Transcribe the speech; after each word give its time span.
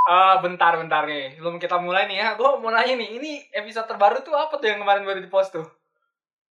Eh, 0.00 0.34
bentar 0.40 0.72
bentar 0.74 1.04
nih. 1.04 1.36
Sebelum 1.36 1.60
kita 1.60 1.76
mulai 1.76 2.08
nih 2.08 2.18
ya, 2.18 2.28
gue 2.32 2.48
mau 2.56 2.72
nanya 2.72 2.96
nih, 2.96 3.20
ini 3.20 3.30
episode 3.52 3.84
terbaru 3.84 4.24
tuh 4.24 4.32
apa 4.32 4.56
tuh 4.56 4.66
yang 4.66 4.80
kemarin 4.80 5.04
baru 5.04 5.20
di 5.20 5.28
post 5.28 5.52
tuh? 5.52 5.66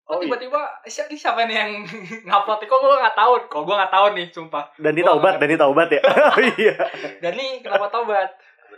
Oh, 0.05 0.17
Oh, 0.17 0.17
iya. 0.17 0.25
tiba-tiba 0.25 0.57
siapa, 0.85 1.13
siapa 1.13 1.45
nih 1.45 1.55
yang 1.55 1.71
ngupload? 2.29 2.61
Kok 2.61 2.79
gue 2.79 2.95
nggak 2.97 3.13
tahu? 3.15 3.33
Kok 3.45 3.61
gue 3.61 3.75
nggak 3.75 3.93
tahu 3.93 4.05
nih, 4.13 4.27
sumpah. 4.29 4.65
Dan 4.77 4.91
dia 4.93 5.01
Gua 5.01 5.09
taubat, 5.13 5.33
dan 5.37 5.47
dia 5.49 5.59
taubat 5.59 5.87
ya. 5.89 6.01
Iya. 6.61 6.75
Dan 7.19 7.33
nih 7.35 7.49
kenapa 7.61 7.89
taubat? 7.89 8.29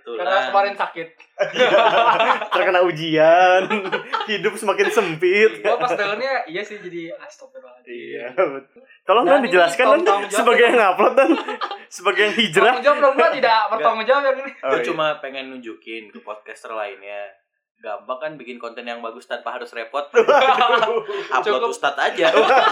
Kebetulan. 0.02 0.26
Karena 0.26 0.40
kemarin 0.50 0.74
sakit. 0.74 1.08
Terkena 2.54 2.82
ujian, 2.82 3.62
hidup 4.26 4.54
semakin 4.58 4.88
sempit. 4.90 5.62
gue 5.62 5.76
pas 5.78 5.94
dengernya, 5.94 6.46
iya 6.50 6.62
sih 6.66 6.82
jadi 6.82 7.14
astagfirullahaladzim. 7.22 7.94
Iya, 7.94 8.26
betul. 8.34 8.82
Tolong 9.02 9.26
Dan 9.26 9.38
ini 9.38 9.46
dijelaskan 9.50 9.86
dan 10.02 10.20
sebagai 10.30 10.64
yang 10.66 10.78
ngupload 10.78 11.14
dan 11.14 11.30
sebagai 11.90 12.22
yang 12.30 12.36
hijrah. 12.36 12.66
Tanggung 12.74 12.86
jawab 12.86 13.00
dong, 13.02 13.14
gue 13.14 13.30
tidak 13.38 13.60
bertanggung 13.70 14.08
jawab 14.10 14.24
yang 14.26 14.38
ini. 14.42 14.52
Oh, 14.62 14.70
Gue 14.74 14.80
iya. 14.82 14.88
cuma 14.90 15.06
pengen 15.22 15.44
nunjukin 15.54 16.04
ke 16.10 16.20
podcaster 16.22 16.74
lainnya. 16.74 17.22
Gampang 17.82 18.20
kan 18.20 18.32
bikin 18.38 18.62
konten 18.62 18.86
yang 18.86 19.02
bagus 19.02 19.26
tanpa 19.26 19.58
harus 19.58 19.74
repot. 19.74 20.06
Upload 21.34 21.42
Cukup. 21.42 21.74
Ustadz 21.74 21.98
aja. 21.98 22.30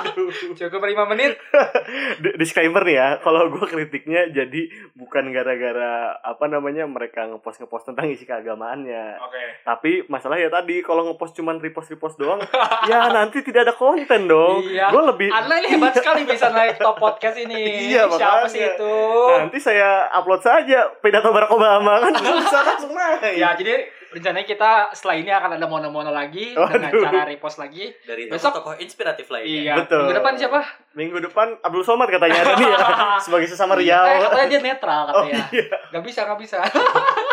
Cukup 0.60 0.82
5 0.82 1.12
menit. 1.12 1.34
Di- 2.24 2.38
Disclaimer 2.38 2.86
nih 2.86 2.96
ya, 2.96 3.10
kalau 3.18 3.50
gue 3.50 3.66
kritiknya 3.66 4.30
jadi 4.30 4.70
bukan 4.94 5.34
gara-gara 5.34 6.14
apa 6.22 6.46
namanya 6.46 6.86
mereka 6.86 7.26
ngepost 7.26 7.58
ngepost 7.58 7.90
tentang 7.90 8.06
isi 8.08 8.24
keagamaannya, 8.24 9.18
Oke. 9.18 9.42
tapi 9.66 9.92
masalah 10.06 10.38
ya 10.38 10.48
tadi 10.48 10.86
kalau 10.86 11.10
ngepost 11.10 11.34
cuman 11.34 11.58
repost 11.58 11.90
repost 11.90 12.22
doang, 12.22 12.38
ya 12.86 13.10
nanti 13.10 13.42
tidak 13.42 13.66
ada 13.66 13.74
konten 13.74 14.30
dong. 14.30 14.62
Iya. 14.62 14.94
Gue 14.94 15.04
lebih 15.10 15.30
Anda 15.34 15.58
ini 15.58 15.74
hebat 15.74 15.98
sekali 15.98 16.22
bisa 16.24 16.54
naik 16.54 16.78
top 16.78 17.02
podcast 17.02 17.38
ini. 17.40 17.90
Iya, 17.90 18.06
Siapa 18.06 18.46
makanya. 18.46 18.50
Sih 18.52 18.62
itu? 18.62 18.96
nanti 19.40 19.58
saya 19.58 20.06
upload 20.14 20.42
saja 20.44 20.94
pidato 21.02 21.34
Barack 21.34 21.50
Obama 21.50 21.98
kan 21.98 22.14
bisa 22.14 22.60
langsung 22.62 22.94
naik. 22.94 23.40
Ya, 23.40 23.58
jadi 23.58 23.90
rencananya 24.10 24.44
kita 24.44 24.72
setelah 24.90 25.16
ini 25.16 25.30
akan 25.30 25.52
ada 25.54 25.66
mono-mono 25.66 26.10
lagi 26.10 26.52
dengan 26.52 26.90
Waduh. 26.90 27.02
cara 27.02 27.22
repost 27.26 27.58
lagi. 27.58 27.90
Dari 28.02 28.26
Besok- 28.26 28.58
tokoh-tokoh 28.58 28.76
inspiratif 28.78 29.28
lainnya. 29.28 29.62
Iya. 29.62 29.74
Betul. 29.80 30.00
Minggu 30.02 30.16
depan 30.18 30.34
siapa? 30.36 30.60
Minggu 30.92 31.18
depan 31.22 31.48
Abdul 31.60 31.82
Somad 31.82 32.08
katanya 32.08 32.40
ada 32.40 32.54
nih 32.54 32.68
ya 32.68 32.78
sebagai 33.26 33.46
sesama 33.46 33.74
Eh, 33.74 33.84
Riau. 33.84 34.06
katanya 34.26 34.48
dia 34.48 34.62
netral 34.64 35.04
Oh 35.08 35.14
katanya. 35.24 35.44
iya. 35.52 35.78
Gak 35.90 36.04
bisa, 36.04 36.20
gak 36.24 36.38
bisa. 36.38 36.58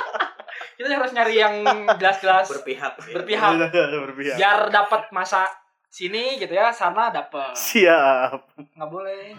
kita 0.76 0.92
harus 0.92 1.08
nyari 1.10 1.34
yang 1.34 1.54
jelas-jelas 1.96 2.46
Berpihak. 2.46 2.92
ya. 3.00 3.14
berpihak. 3.14 3.50
Berpihak. 4.04 4.36
Biar 4.36 4.68
dapat 4.68 5.08
masa 5.08 5.48
sini 5.88 6.36
gitu 6.36 6.52
ya, 6.52 6.68
sana 6.68 7.08
dapat. 7.08 7.56
Siap. 7.56 8.44
Nggak 8.76 8.90
boleh. 8.90 9.32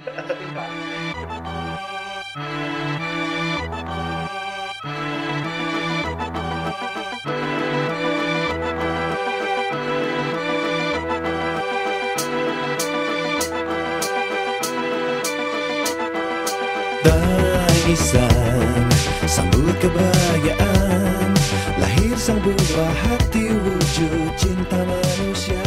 Sambut 19.68 19.84
kebahagiaan 19.84 21.36
Lahir 21.76 22.16
sang 22.16 22.40
buah 22.40 22.88
hati 23.04 23.52
wujud 23.52 24.32
cinta 24.40 24.80
manusia 24.80 25.60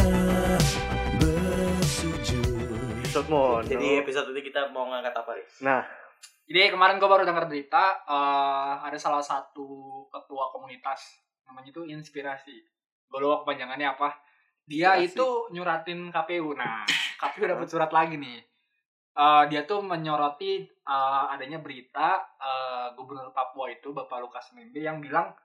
Bersujud 1.21 2.97
Episode 2.97 3.29
Mono. 3.29 3.61
Jadi 3.61 4.01
episode 4.01 4.33
ini 4.33 4.41
kita 4.41 4.73
mau 4.73 4.89
ngangkat 4.89 5.13
apa, 5.13 5.37
Riz? 5.37 5.53
Nah, 5.61 5.85
Jadi 6.49 6.73
kemarin 6.73 6.97
gue 6.97 7.05
baru 7.05 7.29
dengar 7.29 7.45
berita 7.45 8.01
eh, 8.09 8.73
ada 8.89 8.97
salah 8.97 9.21
satu 9.21 9.69
ketua 10.09 10.49
komunitas 10.49 11.21
namanya 11.45 11.69
itu 11.69 11.85
inspirasi. 11.85 12.57
Gue 13.05 13.21
lupa 13.21 13.45
kepanjangannya 13.45 13.85
apa. 13.85 14.17
Dia 14.65 14.97
Inspirasi. 14.97 15.13
itu 15.13 15.27
nyuratin 15.53 16.09
KPU. 16.09 16.57
Nah, 16.57 16.89
KPU 17.21 17.45
dapat 17.45 17.69
surat 17.69 17.93
lagi 17.93 18.17
nih. 18.17 18.41
Eh, 19.11 19.43
dia 19.51 19.67
tuh 19.67 19.83
menyoroti 19.83 20.63
eh, 20.63 21.23
adanya 21.35 21.59
berita 21.59 22.23
eh, 22.39 22.87
Gubernur 22.95 23.35
Papua 23.35 23.67
itu 23.67 23.91
Bapak 23.91 24.23
Lukas 24.23 24.55
NMB 24.55 24.75
yang 24.79 25.03
bilang 25.03 25.35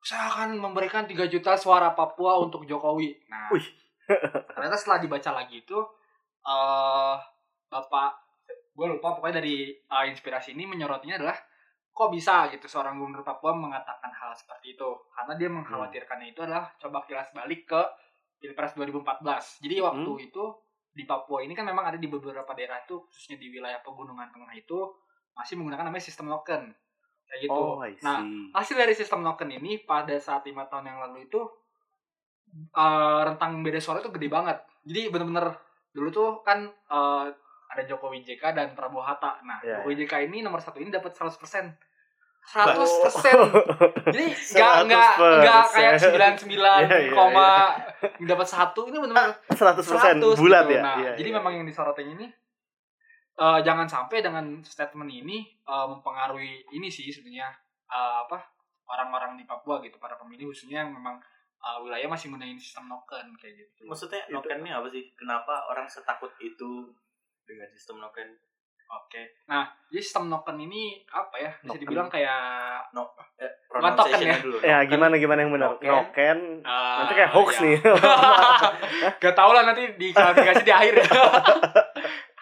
saya 0.00 0.28
akan 0.32 0.56
memberikan 0.60 1.04
3 1.08 1.28
juta 1.28 1.56
suara 1.56 1.92
Papua 1.96 2.36
untuk 2.40 2.68
Jokowi. 2.68 3.24
Nah, 3.28 3.48
Wih. 3.52 3.64
ternyata 4.56 4.76
setelah 4.76 5.00
dibaca 5.00 5.30
lagi 5.32 5.64
itu 5.64 5.78
eh 6.40 7.16
Bapak 7.70 8.10
gue 8.74 8.86
lupa 8.96 9.12
pokoknya 9.16 9.44
dari 9.44 9.70
uh, 9.92 10.04
inspirasi 10.08 10.56
ini 10.56 10.64
menyorotinya 10.66 11.20
adalah 11.20 11.36
kok 11.90 12.08
bisa 12.10 12.48
gitu 12.52 12.64
seorang 12.64 12.96
gubernur 12.96 13.22
Papua 13.22 13.52
mengatakan 13.52 14.08
hal 14.10 14.32
seperti 14.32 14.72
itu 14.74 14.88
karena 15.12 15.36
dia 15.36 15.48
mengkhawatirkannya 15.52 16.32
itu 16.32 16.40
adalah 16.42 16.68
coba 16.80 17.04
kilas 17.04 17.28
balik 17.36 17.68
ke 17.68 17.80
pilpres 18.40 18.72
2014 18.72 19.60
jadi 19.62 19.84
waktu 19.84 20.10
Hmm. 20.10 20.26
itu 20.26 20.44
di 21.00 21.08
Papua 21.08 21.40
ini 21.40 21.56
kan 21.56 21.64
memang 21.64 21.88
ada 21.88 21.96
di 21.96 22.04
beberapa 22.04 22.52
daerah 22.52 22.84
itu 22.84 23.00
khususnya 23.08 23.40
di 23.40 23.48
wilayah 23.48 23.80
pegunungan 23.80 24.28
tengah 24.28 24.52
itu 24.52 24.92
masih 25.32 25.56
menggunakan 25.56 25.88
namanya 25.88 26.04
sistem 26.04 26.28
token 26.28 26.68
kayak 27.24 27.40
gitu. 27.48 27.56
Oh 27.56 27.80
nah 28.04 28.20
hasil 28.60 28.76
dari 28.76 28.92
sistem 28.92 29.24
token 29.24 29.48
ini 29.48 29.80
pada 29.80 30.12
saat 30.20 30.44
lima 30.44 30.68
tahun 30.68 30.92
yang 30.92 30.98
lalu 31.08 31.24
itu 31.24 31.40
eh, 32.76 33.20
rentang 33.24 33.64
beda 33.64 33.80
suara 33.80 34.04
itu 34.04 34.12
gede 34.12 34.28
banget. 34.28 34.60
Jadi 34.84 35.08
bener-bener 35.08 35.56
dulu 35.96 36.08
tuh 36.12 36.28
kan 36.44 36.68
eh, 36.68 37.26
ada 37.70 37.82
Jokowi 37.86 38.26
JK 38.26 38.52
dan 38.52 38.68
Prabowo 38.76 39.00
Hatta. 39.00 39.40
Nah 39.46 39.62
Iya, 39.64 39.80
Jokowi 39.80 40.04
JK 40.04 40.28
ini 40.28 40.44
nomor 40.44 40.60
satu 40.60 40.82
ini 40.82 40.92
dapat 40.92 41.16
100% 41.16 41.89
100% 42.50 42.74
Oh. 43.30 43.46
jadi 44.10 44.26
nggak 44.34 44.74
nggak 44.90 45.10
nggak 45.38 45.62
kayak 45.70 45.92
99 45.94 46.50
Iya, 46.50 46.98
iya, 46.98 47.12
koma 47.14 47.78
dapat 48.20 48.46
satu 48.46 48.90
ini 48.90 48.98
benar-benar 48.98 49.38
100% 49.54 50.18
100 50.18 50.34
bulat 50.34 50.66
gitu. 50.66 50.74
ya. 50.74 50.82
Nah, 50.82 50.96
Iya, 50.98 51.12
jadi 51.14 51.28
iya. 51.30 51.36
memang 51.38 51.52
yang 51.54 51.66
disorotin 51.66 52.10
ini 52.10 52.26
eh, 53.36 53.58
jangan 53.62 53.86
sampai 53.86 54.18
dengan 54.18 54.44
statement 54.60 55.08
ini 55.08 55.46
eh, 55.62 55.86
mempengaruhi 55.86 56.66
ini 56.72 56.90
sih 56.90 57.06
sebenarnya 57.08 57.48
eh, 57.86 58.16
apa 58.26 58.42
orang-orang 58.84 59.38
di 59.38 59.46
Papua 59.46 59.78
gitu 59.80 59.96
para 59.96 60.18
pemilih 60.18 60.50
khususnya 60.50 60.82
yang 60.82 60.90
memang 60.90 61.22
eh, 61.56 61.78
wilayah 61.80 62.10
masih 62.10 62.28
menggunakan 62.28 62.58
sistem 62.58 62.90
noken 62.90 63.30
kayak 63.38 63.62
gitu. 63.62 63.86
Maksudnya 63.86 64.26
Itu. 64.26 64.34
noken 64.34 64.58
ini 64.60 64.74
apa 64.74 64.90
sih? 64.90 65.06
Kenapa 65.14 65.70
orang 65.70 65.86
setakut 65.86 66.34
itu 66.36 66.90
dengan 67.46 67.70
sistem 67.70 68.02
noken? 68.02 68.26
Oke. 68.92 69.22
Nah, 69.46 69.62
jadi 69.86 70.00
sistem 70.00 70.26
noken 70.26 70.58
ini 70.58 70.82
apa 71.06 71.36
ya? 71.36 71.50
Bisa 71.56 71.66
Noken. 71.68 71.80
dibilang 71.80 72.08
kayak 72.08 72.42
Eh, 73.36 73.50
Bukan 73.70 73.92
token 73.94 74.18
ya? 74.20 74.36
dulu. 74.36 74.56
Ya, 74.60 74.76
Noken. 74.78 74.90
gimana 74.90 75.14
gimana 75.16 75.38
yang 75.40 75.52
benar? 75.52 75.68
Noken. 75.72 75.88
Noken. 75.88 76.38
eh, 76.60 76.96
Nanti 76.98 77.12
kayak 77.14 77.30
hoax 77.30 77.50
ya. 77.52 77.62
nih. 77.62 77.76
Gak 79.22 79.34
tau 79.34 79.50
lah 79.50 79.62
nanti 79.64 79.82
di 79.94 80.10
klarifikasi 80.10 80.62
di 80.62 80.72
akhir 80.72 80.94
ya. 80.96 81.06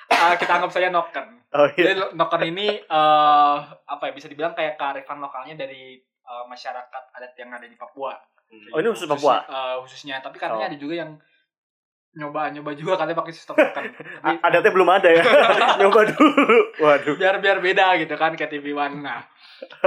Eh, 0.09 0.35
kita 0.35 0.51
anggap 0.51 0.73
saja 0.73 0.89
noken. 0.89 1.27
oh 1.49 1.69
iya. 1.73 1.95
Jadi 1.95 2.11
noken 2.13 2.43
ini 2.45 2.67
eh 2.75 3.57
apa 3.87 4.03
ya 4.03 4.13
bisa 4.13 4.27
dibilang 4.27 4.51
kayak 4.51 4.75
kearifan 4.75 5.21
lokalnya 5.21 5.55
dari 5.55 5.95
eh, 6.01 6.45
masyarakat 6.45 7.03
adat 7.13 7.33
yang 7.37 7.51
ada 7.51 7.63
di 7.63 7.77
Papua. 7.77 8.17
Hmm. 8.45 8.73
Oh, 8.73 8.81
ini 8.81 8.89
khusus 8.89 9.07
Papua. 9.07 9.45
eh, 9.45 9.77
khususnya, 9.79 10.19
tapi 10.19 10.37
katanya 10.37 10.65
Oh. 10.65 10.71
ada 10.73 10.77
juga 10.77 10.95
yang 10.99 11.13
nyoba 12.19 12.51
nyoba 12.51 12.75
juga 12.75 12.99
katanya 12.99 13.15
pakai 13.15 13.31
sistem 13.31 13.55
A- 14.27 14.43
Adatnya 14.43 14.75
belum 14.75 14.91
ada 14.91 15.07
ya. 15.07 15.23
Nyoba 15.81 16.03
dulu. 16.05 16.59
Waduh. 16.77 17.15
biar 17.15 17.39
biar 17.39 17.63
beda 17.63 17.95
gitu 17.97 18.11
kan 18.13 18.35
kayak 18.35 18.51
TV 18.51 18.75
One. 18.75 18.99
Nah, 18.99 19.23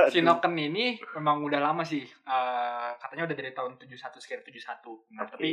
si 0.08 0.24
noken 0.24 0.56
ini 0.56 0.96
memang 1.14 1.44
udah 1.44 1.60
lama 1.60 1.84
sih. 1.84 2.00
Eh, 2.02 2.90
katanya 2.96 3.28
udah 3.28 3.36
dari 3.36 3.52
tahun 3.52 3.76
71 3.76 4.00
sekitar 4.16 4.48
71. 4.48 5.12
Nah, 5.12 5.28
Oke. 5.28 5.30
tapi 5.30 5.50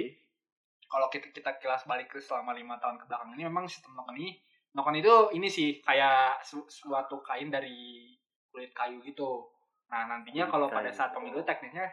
kalau 0.87 1.11
kita 1.11 1.29
kita 1.29 1.51
kilas 1.59 1.83
balik 1.85 2.09
ke 2.09 2.17
selama 2.17 2.55
lima 2.55 2.79
tahun 2.79 2.97
ke 2.97 3.05
belakang 3.05 3.35
ini 3.35 3.45
memang 3.45 3.67
sistem 3.67 3.93
noken 3.93 4.17
ini 4.17 4.39
noken 4.71 4.97
itu 4.97 5.15
ini 5.35 5.45
sih 5.45 5.83
kayak 5.83 6.41
su- 6.41 6.65
suatu 6.65 7.21
kain 7.21 7.51
dari 7.51 8.09
kulit 8.49 8.73
kayu 8.73 9.03
gitu 9.03 9.45
nah 9.89 10.05
nantinya 10.07 10.45
kalau 10.47 10.65
pada 10.67 10.89
saat 10.89 11.13
pemilu 11.13 11.41
teknisnya 11.43 11.89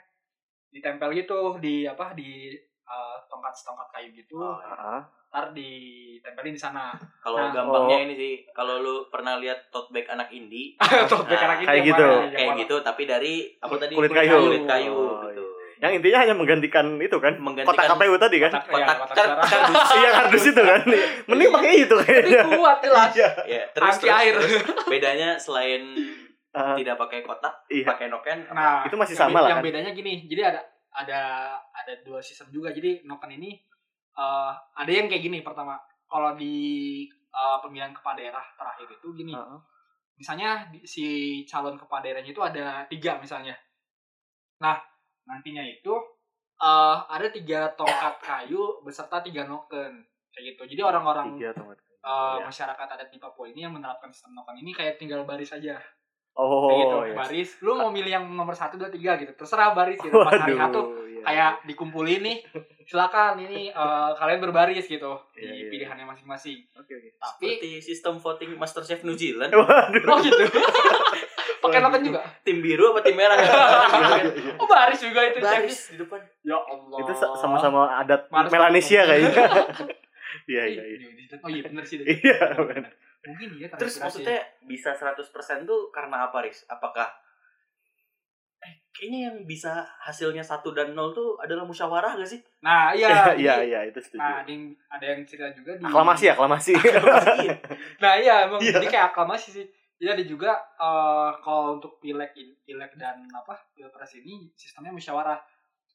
ditempel 0.69 1.11
gitu 1.11 1.55
di 1.57 1.83
apa 1.83 2.11
di 2.11 2.51
eh, 2.85 3.15
tongkat 3.25 3.53
tongkat 3.57 3.87
kayu 3.91 4.09
gitu 4.13 4.35
Oh, 4.35 4.55
Heeh. 4.55 4.99
ntar 5.27 5.45
ditempelin 5.51 6.53
di 6.53 6.59
sana 6.59 6.93
Kalau 7.17 7.37
Nah. 7.39 7.51
gampangnya 7.51 7.97
Oh. 7.97 8.05
ini 8.05 8.13
sih, 8.13 8.33
kalau 8.49 8.79
lu 8.79 8.95
pernah 9.07 9.35
lihat 9.35 9.67
tote 9.67 9.91
bag 9.91 10.05
anak 10.07 10.29
indie, 10.29 10.77
Tuh, 11.09 11.19
Nah, 11.19 11.27
kayak 11.27 11.57
gitu 11.57 11.67
kayak 11.67 11.83
gitu. 11.83 12.05
mana, 12.05 12.29
kayak 12.29 12.47
mana. 12.47 12.59
gitu 12.61 12.75
tapi 12.81 13.03
dari 13.03 13.33
apa 13.57 13.73
tadi 13.75 13.93
Kulit 13.93 14.11
kayu. 14.11 14.37
kulit 14.39 14.63
kayu 14.65 14.93
Oh, 14.93 15.19
betul. 15.21 15.47
Yang 15.75 15.91
intinya 15.93 16.19
hanya 16.21 16.33
menggantikan 16.33 16.85
itu 16.97 17.17
kan. 17.17 17.35
Menggantikan- 17.35 17.75
Kotak 17.75 17.99
KPU 17.99 18.15
tadi 18.15 18.37
kan. 18.39 18.47
kotak, 18.47 18.63
Kotak- 18.65 18.99
kotak 19.01 19.11
kar- 19.11 19.27
suara 19.35 19.43
kardus. 19.43 19.75
Iya 19.97 20.09
kardus 20.13 20.43
itu 20.47 20.61
kan. 20.63 20.81
Mending 21.27 21.49
pakai 21.51 21.71
itu 21.75 21.93
tapi 21.93 22.07
kayaknya. 22.15 22.41
kuat 22.49 22.77
jelas 22.79 23.11
Iya. 23.11 23.29
Ya, 23.45 23.61
terus, 23.69 23.89
anti 23.91 23.99
terus, 24.01 24.15
air 24.15 24.33
terus. 24.35 24.51
bedanya 24.88 25.29
selain 25.35 25.81
Ah, 26.55 26.71
tidak 26.73 26.95
pakai 26.95 27.19
kotak, 27.19 27.51
Iya. 27.67 27.83
pakai 27.85 28.07
noken? 28.07 28.47
Nah, 28.47 28.88
Itu 28.88 28.95
masih 28.95 29.11
sama 29.11 29.43
lah 29.43 29.51
Yang 29.51 29.59
kan? 29.59 29.67
bedanya 29.67 29.91
gini, 29.91 30.23
jadi 30.23 30.41
ada 30.47 30.61
ada 30.95 31.21
ada 31.59 31.94
dua 32.07 32.24
sistem 32.24 32.50
juga. 32.51 32.71
Jadi 32.71 33.03
noken 33.03 33.31
ini 33.36 33.59
eh, 34.15 34.51
ada 34.56 34.92
yang 34.92 35.12
kayak 35.12 35.24
gini 35.24 35.39
pertama. 35.44 35.75
Kalau 36.07 36.33
di 36.36 36.56
eh, 37.12 37.57
pemilihan 37.63 37.92
kepala 37.92 38.15
daerah 38.15 38.45
terakhir 38.56 38.88
itu 38.89 39.07
gini. 39.13 39.36
Heeh. 39.36 39.59
Misalnya 40.15 40.71
di- 40.71 40.88
si 40.88 41.06
calon 41.44 41.75
kepala 41.75 42.00
daerahnya 42.07 42.31
itu 42.31 42.39
ada 42.39 42.88
tiga 42.88 43.19
misalnya. 43.19 43.56
nantinya 45.25 45.62
itu 45.65 45.94
eh 46.56 46.98
ada 47.12 47.27
tiga 47.33 47.68
tongkat 47.75 48.15
kayu 48.24 48.80
beserta 48.86 49.19
tiga 49.19 49.44
noken 49.44 49.91
kayak 50.31 50.56
gitu 50.56 50.63
jadi 50.71 50.81
orang-orang 50.88 51.36
eh, 52.06 52.38
Iya. 52.39 52.45
masyarakat 52.48 52.88
adat 52.95 53.09
di 53.12 53.18
Papua 53.19 53.50
ini 53.50 53.65
yang 53.68 53.74
menerapkan 53.75 54.13
sistem 54.13 54.38
noken 54.38 54.56
ini 54.62 54.71
kayak 54.71 54.95
tinggal 55.01 55.25
baris 55.27 55.51
aja 55.51 55.75
oh 56.35 56.67
kayak 56.67 56.77
gitu 56.77 56.95
iya. 57.01 57.15
baris 57.17 57.49
lu 57.59 57.71
mau 57.73 57.89
milih 57.89 58.11
yang 58.11 58.25
nomor 58.27 58.51
satu 58.51 58.75
dua 58.75 58.87
tiga 58.87 59.15
gitu 59.15 59.31
terserah 59.33 59.71
baris 59.71 59.95
gitu 59.97 60.11
pas 60.13 60.35
hari 60.35 60.51
Waduh, 60.53 60.85
iya. 61.05 61.21
kayak 61.23 61.51
dikumpulin 61.63 62.21
nih 62.21 62.37
silakan 62.83 63.39
ini 63.39 63.67
eh, 63.67 64.09
kalian 64.13 64.39
berbaris 64.39 64.85
gitu 64.85 65.15
Iya, 65.33 65.41
di 65.41 65.57
iya. 65.57 65.67
pilihannya 65.69 66.05
masing-masing 66.05 66.59
oke 66.73 66.87
oke 66.87 67.09
tapi 67.15 67.47
Seperti 67.55 67.69
sistem 67.81 68.13
voting 68.15 68.51
Masterchef 68.53 69.01
New 69.01 69.13
Zealand. 69.13 69.49
waduh 69.49 70.03
oh 70.05 70.17
gitu 70.19 70.43
pakai 71.63 71.81
noken 71.81 72.01
juga 72.03 72.21
Tim 72.39 72.61
biru 72.61 72.93
apa 72.93 73.01
tim 73.01 73.15
merah? 73.15 73.33
oh 74.61 74.67
baris 74.67 75.01
juga 75.01 75.25
itu 75.25 75.39
Chef. 75.39 75.49
Baris 75.57 75.79
di 75.89 75.97
depan. 75.97 76.21
ya 76.43 76.53
Allah 76.55 76.97
itu 76.99 77.11
sa- 77.11 77.33
sama-sama 77.33 77.89
adat 77.95 78.29
Melanesia 78.29 79.01
kayaknya 79.03 79.33
iya 80.45 80.61
Eh, 80.61 80.67
iya 80.69 80.83
iya 80.85 80.97
iya. 81.01 81.38
oh 81.39 81.49
iya 81.49 81.61
bener 81.63 81.81
sih 81.81 81.97
Iya, 81.97 82.38
bener. 82.59 82.85
Mungkin 83.25 83.50
iya 83.56 83.68
Terus 83.72 83.98
maksudnya 84.00 84.38
bisa 84.62 84.94
100% 84.94 85.25
tuh 85.63 85.89
karena 85.89 86.25
apa, 86.25 86.39
Riz? 86.39 86.63
Apakah 86.66 87.10
eh 88.57 88.74
kayaknya 88.89 89.19
yang 89.30 89.38
bisa 89.44 89.69
hasilnya 90.00 90.42
satu 90.42 90.72
dan 90.72 90.94
nol 90.94 91.12
tuh 91.12 91.38
adalah 91.38 91.62
musyawarah 91.62 92.18
gak 92.18 92.25
sih? 92.25 92.42
nah 92.60 92.89
iya 92.89 93.10
iya 93.13 93.33
iya 93.38 93.56
iya 93.62 93.80
itu 93.86 94.00
setuju 94.00 94.18
nah 94.18 94.42
ada 94.42 94.50
yang 94.50 94.63
ada 94.89 95.06
yang 95.06 95.22
cerita 95.22 95.54
juga 95.54 95.77
di 95.77 95.83
aklamasi 95.86 96.25
aklamasi 96.33 96.74
Iya. 97.45 97.54
nah 98.00 98.13
iya 98.18 98.36
emang 98.50 98.57
Iya. 98.57 98.81
jadi 98.81 98.86
kayak 98.89 99.06
aklamasi 99.13 99.48
sih 99.54 99.66
jadi 99.95 100.18
ada 100.18 100.24
juga 100.25 100.51
eh, 100.75 101.30
kalau 101.39 101.77
untuk 101.77 102.01
pileg 102.01 102.33
pileg 102.63 102.92
dan 102.95 103.22
apa 103.30 103.54
pilpres 103.72 104.18
ini 104.18 104.50
sistemnya 104.54 104.89
musyawarah 104.89 105.38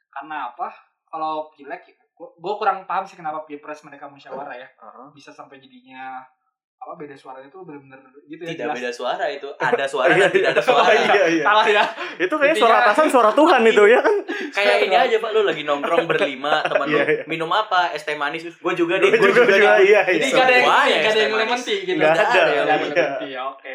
karena 0.09 0.55
apa 0.55 0.71
kalau 1.05 1.51
pileg 1.51 1.83
gue 2.15 2.55
kurang 2.55 2.85
paham 2.85 3.03
sih 3.03 3.17
kenapa 3.17 3.43
pilpres 3.43 3.83
mereka 3.83 4.07
musyawarah 4.07 4.55
ya 4.55 4.69
Aha. 4.79 5.11
bisa 5.11 5.35
sampai 5.35 5.59
jadinya 5.59 6.23
apa 6.81 6.97
beda 6.97 7.13
suaranya 7.13 7.45
tuh 7.47 7.61
bener-bener 7.63 8.01
gitu 8.25 8.41
ya 8.41 8.51
Tidak 8.51 8.65
jelas. 8.65 8.77
beda 8.81 8.91
suara 8.91 9.27
itu. 9.29 9.49
Ada 9.61 9.85
suara 9.85 10.09
Iya, 10.11 10.23
dan 10.23 10.31
tidak 10.31 10.51
ada 10.51 10.57
iya. 10.57 10.65
suara. 10.65 10.81
Oh, 10.81 10.95
iya, 10.97 11.25
iya. 11.29 11.45
salah 11.45 11.67
ya 11.69 11.85
itu 12.17 12.35
kayak 12.35 12.49
Intinya- 12.51 12.63
suara 12.63 12.77
atasan 12.83 13.07
suara 13.07 13.31
Tuhan 13.31 13.61
itu 13.63 13.85
ya 13.85 14.01
kan 14.01 14.17
Kayak 14.57 14.77
ini 14.83 14.97
aja 14.97 15.17
Pak 15.19 15.31
lu 15.31 15.41
lagi 15.43 15.63
nongkrong 15.63 16.05
berlima 16.05 16.65
teman 16.65 16.87
lu 16.87 16.97
Iya, 16.97 17.05
iya. 17.07 17.23
minum 17.25 17.47
apa? 17.49 17.93
Es 17.93 18.03
teh 18.03 18.17
manis. 18.17 18.49
Gue 18.51 18.73
juga 18.73 18.97
deh, 18.97 19.07
Gua 19.07 19.15
gue 19.15 19.29
juga, 19.29 19.43
juga, 19.43 19.55
juga, 19.55 19.71
deh. 19.77 19.85
iya, 19.87 20.01
jadi 20.03 20.25
iya. 20.25 20.33
gak 20.33 20.43
ada 20.43 20.55
yang 20.55 20.67
gak 20.99 21.13
ada 21.13 21.21
yang 21.21 21.35
lemon 21.37 21.61
tea 21.61 21.79
gitu 21.83 21.97
Nggak 21.97 22.13
ada, 22.17 22.25
iya. 22.27 22.51
yang 22.51 22.67
lemon 22.67 22.91
tea, 22.91 23.29
ya, 23.29 23.41
oke 23.47 23.73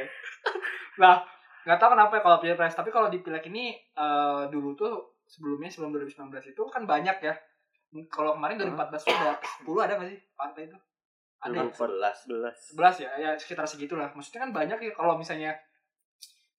nah 0.95 1.15
nggak 1.61 1.77
tahu 1.77 1.89
kenapa 1.91 2.13
ya 2.13 2.21
kalau 2.21 2.37
pilpres 2.39 2.73
tapi 2.73 2.89
kalau 2.89 3.07
di 3.07 3.19
pileg 3.19 3.43
ini 3.45 3.65
eh, 3.75 4.41
dulu 4.47 4.73
tuh 4.73 4.93
sebelumnya 5.25 5.67
sebelum 5.67 5.91
2019 5.91 6.31
itu 6.47 6.63
kan 6.65 6.85
banyak 6.85 7.17
ya 7.19 7.33
kalau 8.07 8.33
kemarin 8.33 8.55
2014 8.55 9.01
tuh 9.01 9.13
ada 9.13 9.33
10 9.35 9.65
ada 9.81 9.93
nggak 9.95 10.09
sih 10.09 10.19
partai 10.31 10.61
itu 10.65 10.77
ada 11.45 11.55
ya? 11.55 11.63
2011. 11.63 12.73
11 12.73 13.03
ya 13.03 13.11
ya 13.15 13.29
sekitar 13.35 13.63
segitulah. 13.63 14.09
Maksudnya 14.09 14.41
kan 14.41 14.51
banyak 14.51 14.77
ya 14.79 14.91
kalau 14.91 15.15
misalnya 15.15 15.53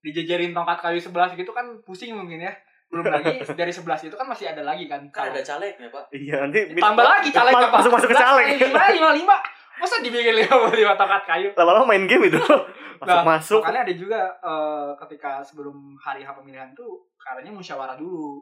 dijajarin 0.01 0.53
tongkat 0.53 0.79
kayu 0.81 0.99
11 0.99 1.35
gitu 1.35 1.51
kan 1.51 1.67
pusing 1.83 2.15
mungkin 2.15 2.39
ya. 2.41 2.53
Belum 2.87 3.03
lagi 3.05 3.43
dari 3.59 3.73
11 3.73 3.83
itu 4.07 4.15
kan 4.15 4.27
masih 4.27 4.47
ada 4.49 4.63
lagi 4.63 4.87
kan. 4.87 5.03
Kan 5.11 5.31
ada 5.31 5.43
calegnya, 5.43 5.89
Pak. 5.89 6.05
iya 6.15 6.39
nanti 6.41 6.71
tambah 6.73 7.03
lagi 7.03 7.29
caleg 7.29 7.53
Ma- 7.53 7.73
masuk 7.73 7.91
masuk 7.91 8.09
ke 8.09 8.17
caleg. 8.17 8.47
Lima 8.63 8.85
lima 8.89 9.11
lima. 9.13 9.37
Masa 9.77 10.01
dibikin 10.01 10.33
lima 10.33 10.55
puluh 10.57 10.73
lima 10.79 10.95
tongkat 10.95 11.23
kayu? 11.27 11.49
Lama-lama 11.53 11.85
main 11.87 12.07
game 12.07 12.27
itu. 12.27 12.39
Masuk 12.97 13.29
masuk. 13.29 13.61
makanya 13.61 13.85
ada 13.85 13.93
juga 13.93 14.21
eh, 14.41 14.91
ketika 15.05 15.45
sebelum 15.45 15.77
hari 16.01 16.25
H 16.25 16.33
pemilihan 16.33 16.73
tuh 16.73 17.05
katanya 17.21 17.53
musyawarah 17.53 17.93
dulu. 17.93 18.41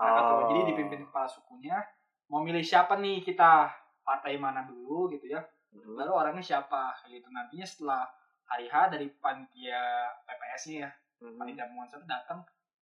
Nah, 0.00 0.08
Oh. 0.08 0.16
gitu. 0.16 0.44
jadi 0.48 0.60
dipimpin 0.72 1.04
kepala 1.04 1.28
sukunya 1.28 1.76
mau 2.24 2.40
milih 2.40 2.64
siapa 2.64 2.96
nih 2.96 3.20
kita 3.20 3.68
partai 4.00 4.40
mana 4.40 4.64
dulu 4.64 5.12
gitu 5.12 5.28
ya 5.28 5.36
Hmm. 5.70 5.94
baru 5.94 6.12
orangnya 6.26 6.42
siapa 6.42 6.90
gitu. 7.06 7.30
Nantinya 7.30 7.66
setelah 7.66 8.02
hari 8.50 8.66
H 8.66 8.90
dari 8.90 9.06
panitia 9.22 10.10
PPS-nya 10.26 10.76
ya 10.86 10.90
Hmm. 11.20 11.36
panitia 11.36 11.68
datang 12.08 12.40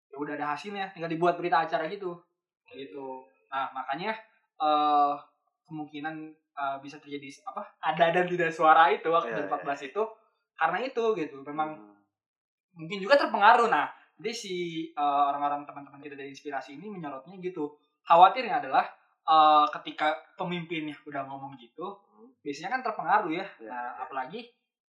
ya 0.08 0.16
udah 0.16 0.34
ada 0.38 0.56
hasilnya. 0.56 0.94
Tinggal 0.96 1.12
dibuat 1.12 1.36
berita 1.36 1.68
acara 1.68 1.90
gitu. 1.92 2.16
Gitu. 2.72 3.08
Nah 3.52 3.68
makanya 3.76 4.16
eh 4.58 5.14
kemungkinan 5.68 6.16
eh, 6.32 6.78
bisa 6.80 6.98
terjadi 6.98 7.28
apa 7.44 7.62
ada 7.84 8.06
dan 8.16 8.26
tidak 8.26 8.50
suara 8.56 8.88
itu 8.90 9.12
waktu 9.12 9.36
Iya, 9.36 9.46
2014 9.52 9.90
itu 9.92 10.04
karena 10.58 10.78
itu 10.82 11.04
gitu. 11.20 11.38
Memang 11.44 11.76
Hmm. 11.76 11.98
mungkin 12.78 12.98
juga 13.04 13.20
terpengaruh. 13.20 13.68
Nah 13.68 13.92
jadi 14.18 14.32
si 14.32 14.54
eh, 14.96 15.24
orang-orang 15.28 15.68
teman-teman 15.68 16.00
kita 16.00 16.16
dari 16.16 16.32
inspirasi 16.32 16.80
ini 16.80 16.88
menyorotnya 16.88 17.36
gitu. 17.44 17.76
Khawatirnya 18.08 18.64
adalah 18.64 18.88
eh, 19.28 19.66
ketika 19.80 20.16
pemimpinnya 20.40 20.96
udah 21.04 21.28
ngomong 21.28 21.54
gitu 21.60 22.00
biasanya 22.42 22.80
kan 22.80 22.82
terpengaruh 22.88 23.32
ya. 23.36 23.46
Ya, 23.60 23.68
nah 23.68 23.84
ya. 23.84 23.92
apalagi 24.08 24.40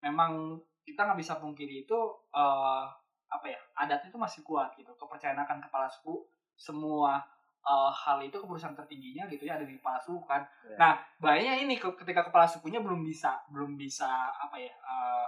memang 0.02 0.58
kita 0.84 1.06
nggak 1.06 1.20
bisa 1.22 1.38
pungkiri 1.38 1.86
itu 1.86 2.00
eh, 2.34 2.84
apa 3.30 3.46
ya 3.50 3.60
adatnya 3.78 4.10
itu 4.10 4.20
masih 4.20 4.42
kuat 4.42 4.74
gitu. 4.74 4.90
Kepercayaan 4.98 5.38
akan 5.46 5.62
kepala 5.62 5.86
suku 5.86 6.26
semua 6.58 7.22
eh, 7.64 7.92
hal 7.94 8.18
itu 8.26 8.36
keputusan 8.42 8.74
tertingginya 8.74 9.30
gitu 9.30 9.46
ya 9.46 9.56
ada 9.62 9.66
di 9.70 9.78
kepala 9.78 10.02
suku 10.02 10.26
kan. 10.26 10.42
Ya. 10.66 10.76
nah 10.82 10.92
bahayanya 11.22 11.62
ini 11.62 11.78
ke- 11.78 11.96
ketika 12.02 12.26
kepala 12.28 12.50
sukunya 12.50 12.82
belum 12.82 13.06
bisa 13.06 13.38
belum 13.54 13.78
bisa 13.78 14.10
apa 14.34 14.58
ya 14.58 14.74
eh, 14.74 15.28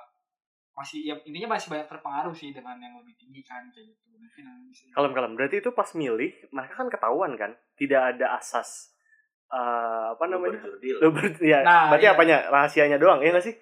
masih 0.75 1.07
ya 1.07 1.15
intinya 1.23 1.55
masih 1.55 1.71
banyak 1.71 1.87
terpengaruh 1.87 2.35
sih 2.35 2.51
dengan 2.51 2.75
yang 2.83 2.99
lebih 2.99 3.15
tinggi 3.15 3.39
kan 3.45 3.71
kayak 3.71 3.95
gitu. 3.95 4.03
Mungkin 4.11 4.43
kalem 4.91 5.13
kalem 5.15 5.31
berarti 5.37 5.63
itu 5.63 5.71
pas 5.71 5.87
milih 5.95 6.35
mereka 6.51 6.73
kan 6.75 6.89
ketahuan 6.91 7.31
kan? 7.39 7.55
Tidak 7.79 8.01
ada 8.17 8.35
asas 8.35 8.94
eh, 9.47 10.05
apa 10.09 10.23
namanya? 10.25 10.57
Berjurdil. 10.57 10.95
Lo 10.97 11.09
ber- 11.09 11.39
ya, 11.39 11.59
Nah, 11.61 11.89
berarti 11.89 12.05
iya. 12.05 12.13
apanya? 12.13 12.37
Rahasianya 12.47 12.97
doang 12.97 13.19
ya 13.19 13.29
nggak 13.29 13.43
sih? 13.43 13.55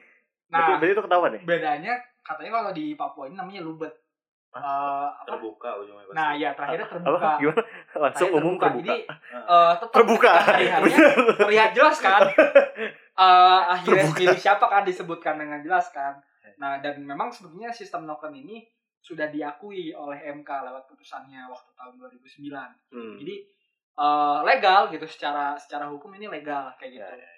Berarti, 0.45 0.69
nah 0.69 0.77
berarti 0.77 0.93
itu 0.93 1.01
ketahuan 1.01 1.31
ya? 1.31 1.41
bedanya 1.41 1.93
katanya 2.21 2.51
kalau 2.53 2.71
di 2.71 2.85
Papua 2.93 3.25
ini 3.25 3.35
namanya 3.35 3.61
lubet. 3.61 3.93
Eh, 4.51 4.61
apa? 5.09 5.25
Terbuka 5.27 5.69
ujungnya 5.75 6.05
pasti. 6.05 6.13
nah 6.13 6.29
ya 6.31 6.49
terakhirnya 6.51 6.85
apa? 6.85 6.93
terbuka. 6.95 7.29
Gimana? 7.35 7.61
Langsung 7.99 8.29
Terakhir 8.29 8.37
umum 8.39 8.53
terbuka, 8.53 8.77
jadi 8.77 8.97
Heeh. 9.01 9.49
eh, 9.49 9.73
tetap 9.73 9.91
terbuka. 9.91 10.31
terlihat 11.37 11.69
jelas 11.73 11.97
kan? 11.99 12.21
Eh, 13.13 13.61
akhirnya 13.67 14.03
Terbuka. 14.03 14.17
pilih 14.17 14.39
siapa 14.39 14.65
kan? 14.65 14.81
Disebutkan 14.81 15.37
dengan 15.37 15.61
jelas 15.61 15.89
kan? 15.89 16.17
Nah 16.55 16.77
dan 16.79 16.97
memang 16.99 17.29
sebetulnya 17.29 17.69
sistem 17.69 18.05
noken 18.05 18.33
ini 18.33 18.65
sudah 18.99 19.27
diakui 19.27 19.89
oleh 19.91 20.17
MK 20.33 20.49
lewat 20.63 20.87
putusannya 20.87 21.45
waktu 21.45 21.69
tahun 21.73 21.93
2009 21.93 22.49
Hmm. 22.89 23.13
jadi 23.15 23.35
eh, 23.97 24.39
legal 24.45 24.89
gitu 24.89 25.05
secara 25.05 25.53
secara 25.57 25.89
hukum 25.89 26.13
ini 26.17 26.27
legal 26.29 26.73
kayak 26.77 26.91
gitu 26.97 27.13
Ya, 27.13 27.29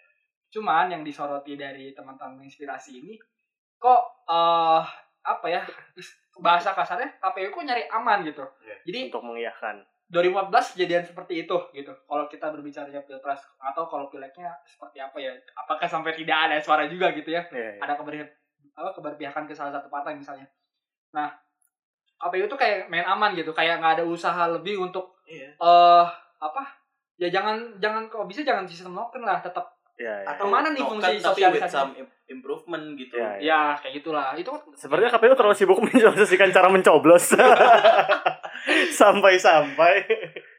cuman 0.56 0.88
yang 0.88 1.04
disoroti 1.04 1.60
dari 1.60 1.92
teman-teman 1.92 2.40
inspirasi 2.44 3.04
ini 3.04 3.20
kok 3.76 4.02
eh 4.32 4.84
apa 5.26 5.48
ya 5.50 5.62
bahasa 6.40 6.72
kasarnya 6.72 7.18
KPU 7.20 7.52
kok 7.52 7.66
nyari 7.66 7.84
aman 7.92 8.24
gitu 8.24 8.46
Ya, 8.64 8.76
jadi 8.88 9.12
untuk 9.12 9.26
mengiyakan 9.28 9.84
2014 10.06 10.78
kejadian 10.78 11.02
seperti 11.02 11.34
itu 11.50 11.58
gitu. 11.74 11.90
Kalau 12.06 12.30
kita 12.30 12.54
berbicara 12.54 12.86
pilpres 12.94 13.42
atau 13.58 13.90
kalau 13.90 14.06
pileknya 14.06 14.54
seperti 14.62 15.02
apa 15.02 15.18
ya? 15.18 15.34
Apakah 15.58 15.90
sampai 15.90 16.14
tidak 16.14 16.38
ada 16.46 16.62
suara 16.62 16.86
juga 16.86 17.10
gitu 17.18 17.34
ya? 17.34 17.42
ya, 17.50 17.74
ya. 17.74 17.82
Ada 17.82 17.98
keber 17.98 18.22
apa 18.78 18.90
keberpihakan 18.94 19.50
ke 19.50 19.58
salah 19.58 19.74
satu 19.74 19.90
partai 19.90 20.14
misalnya. 20.14 20.46
Nah, 21.10 21.34
KPU 22.22 22.46
tuh 22.46 22.54
kayak 22.60 22.86
main 22.86 23.02
aman 23.02 23.34
gitu, 23.34 23.50
kayak 23.50 23.82
nggak 23.82 23.94
ada 24.00 24.06
usaha 24.06 24.46
lebih 24.46 24.78
untuk 24.78 25.18
Iya. 25.26 25.58
eh 25.58 26.06
apa? 26.46 26.64
Ya 27.16 27.28
jangan 27.30 27.56
jangan 27.78 28.06
kok 28.06 28.26
bisa 28.26 28.42
jangan 28.42 28.64
sistem 28.64 28.94
token 28.94 29.22
lah, 29.22 29.40
tetap 29.40 29.66
Ya, 29.96 30.12
ya. 30.20 30.28
Atau 30.28 30.46
Ke 30.46 30.52
mana 30.52 30.68
nih 30.70 30.84
noken 30.84 31.00
fungsi 31.00 31.08
tapi 31.16 31.40
with 31.40 31.56
sosialisasi? 31.56 31.72
some 31.72 31.96
im- 31.96 32.12
improvement 32.28 32.84
gitu. 32.94 33.16
Ya, 33.16 33.40
ya 33.40 33.60
kayak 33.80 33.96
gitulah. 33.96 34.36
Itu 34.36 34.52
kan 34.52 34.60
Sepertinya 34.76 35.08
KPU 35.10 35.32
terlalu 35.34 35.56
sibuk 35.56 35.80
menjelaskan 35.88 36.52
cara 36.52 36.68
mencoblos. 36.68 37.32
Sampai-sampai. 38.92 39.94